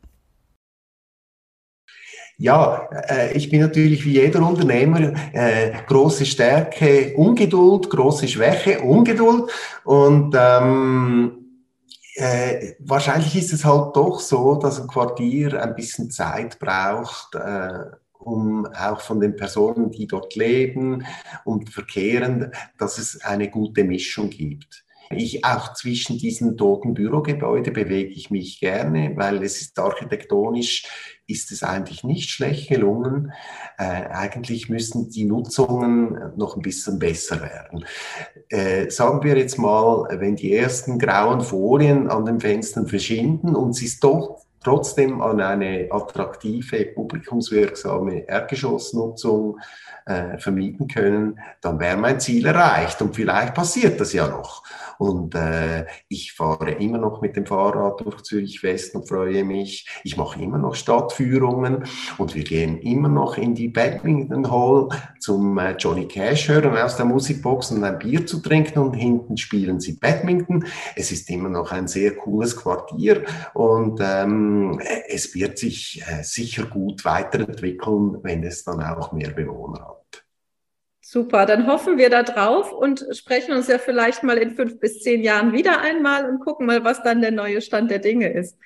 [2.40, 9.50] Ja, äh, ich bin natürlich wie jeder Unternehmer äh, große Stärke, Ungeduld, große Schwäche, Ungeduld
[9.82, 11.64] und ähm,
[12.14, 17.86] äh, wahrscheinlich ist es halt doch so, dass ein Quartier ein bisschen Zeit braucht, äh,
[18.20, 21.04] um auch von den Personen, die dort leben
[21.44, 24.84] und verkehren, dass es eine gute Mischung gibt.
[25.10, 30.84] Ich auch zwischen diesen toten Bürogebäude bewege ich mich gerne, weil es ist architektonisch
[31.28, 33.32] ist es eigentlich nicht schlecht gelungen.
[33.76, 37.84] Äh, eigentlich müssen die Nutzungen noch ein bisschen besser werden.
[38.48, 43.70] Äh, sagen wir jetzt mal, wenn die ersten grauen Folien an den Fenstern verschwinden und
[43.70, 49.58] es ist doch trotzdem an eine attraktive, publikumswirksame Erdgeschossnutzung
[50.06, 53.00] äh, vermieten können, dann wäre mein Ziel erreicht.
[53.02, 54.64] Und vielleicht passiert das ja noch.
[54.98, 59.88] Und äh, ich fahre immer noch mit dem Fahrrad durch Zürich West und freue mich.
[60.04, 61.84] Ich mache immer noch Stadtführungen
[62.18, 64.88] und wir gehen immer noch in die Badminton Hall
[65.20, 69.36] zum äh, Johnny Cash hören aus der Musikbox und ein Bier zu trinken und hinten
[69.36, 70.64] spielen sie Badminton.
[70.96, 73.24] Es ist immer noch ein sehr cooles Quartier
[73.54, 79.80] und ähm, es wird sich äh, sicher gut weiterentwickeln, wenn es dann auch mehr Bewohner
[79.80, 79.97] hat.
[81.10, 85.00] Super, dann hoffen wir da drauf und sprechen uns ja vielleicht mal in fünf bis
[85.00, 88.58] zehn Jahren wieder einmal und gucken mal, was dann der neue Stand der Dinge ist.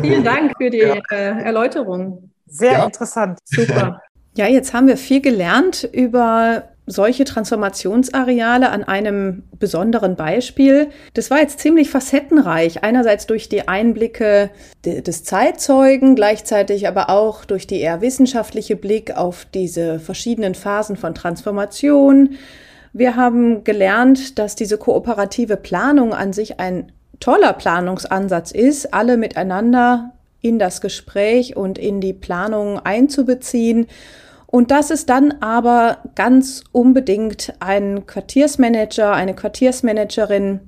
[0.00, 0.94] Vielen Dank für die ja.
[1.10, 2.30] äh, Erläuterung.
[2.46, 2.84] Sehr ja.
[2.86, 3.38] interessant.
[3.44, 4.00] Super.
[4.38, 10.88] Ja, jetzt haben wir viel gelernt über solche Transformationsareale an einem besonderen Beispiel.
[11.14, 12.84] Das war jetzt ziemlich facettenreich.
[12.84, 14.50] Einerseits durch die Einblicke
[14.84, 21.14] des Zeitzeugen, gleichzeitig aber auch durch die eher wissenschaftliche Blick auf diese verschiedenen Phasen von
[21.14, 22.36] Transformation.
[22.92, 30.12] Wir haben gelernt, dass diese kooperative Planung an sich ein toller Planungsansatz ist, alle miteinander
[30.40, 33.88] in das Gespräch und in die Planung einzubeziehen
[34.46, 40.60] und dass es dann aber ganz unbedingt einen Quartiersmanager, eine Quartiersmanagerin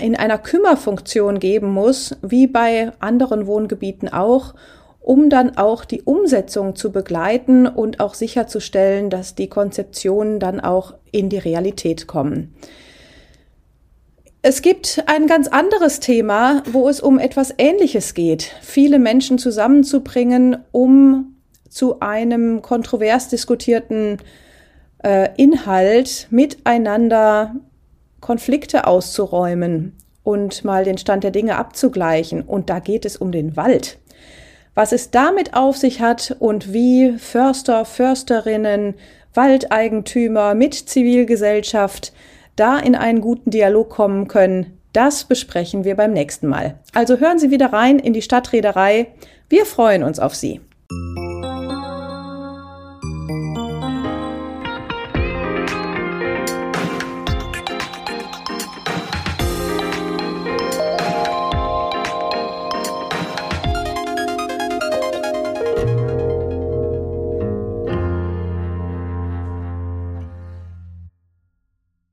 [0.00, 4.54] in einer Kümmerfunktion geben muss, wie bei anderen Wohngebieten auch,
[5.00, 10.94] um dann auch die Umsetzung zu begleiten und auch sicherzustellen, dass die Konzeptionen dann auch
[11.10, 12.54] in die Realität kommen.
[14.44, 20.58] Es gibt ein ganz anderes Thema, wo es um etwas Ähnliches geht, viele Menschen zusammenzubringen,
[20.72, 21.31] um
[21.72, 24.18] zu einem kontrovers diskutierten
[25.02, 27.54] äh, Inhalt miteinander
[28.20, 32.42] Konflikte auszuräumen und mal den Stand der Dinge abzugleichen.
[32.42, 33.98] Und da geht es um den Wald.
[34.74, 38.94] Was es damit auf sich hat und wie Förster, Försterinnen,
[39.34, 42.12] Waldeigentümer mit Zivilgesellschaft
[42.54, 46.78] da in einen guten Dialog kommen können, das besprechen wir beim nächsten Mal.
[46.92, 49.08] Also hören Sie wieder rein in die Stadtreederei.
[49.48, 50.60] Wir freuen uns auf Sie.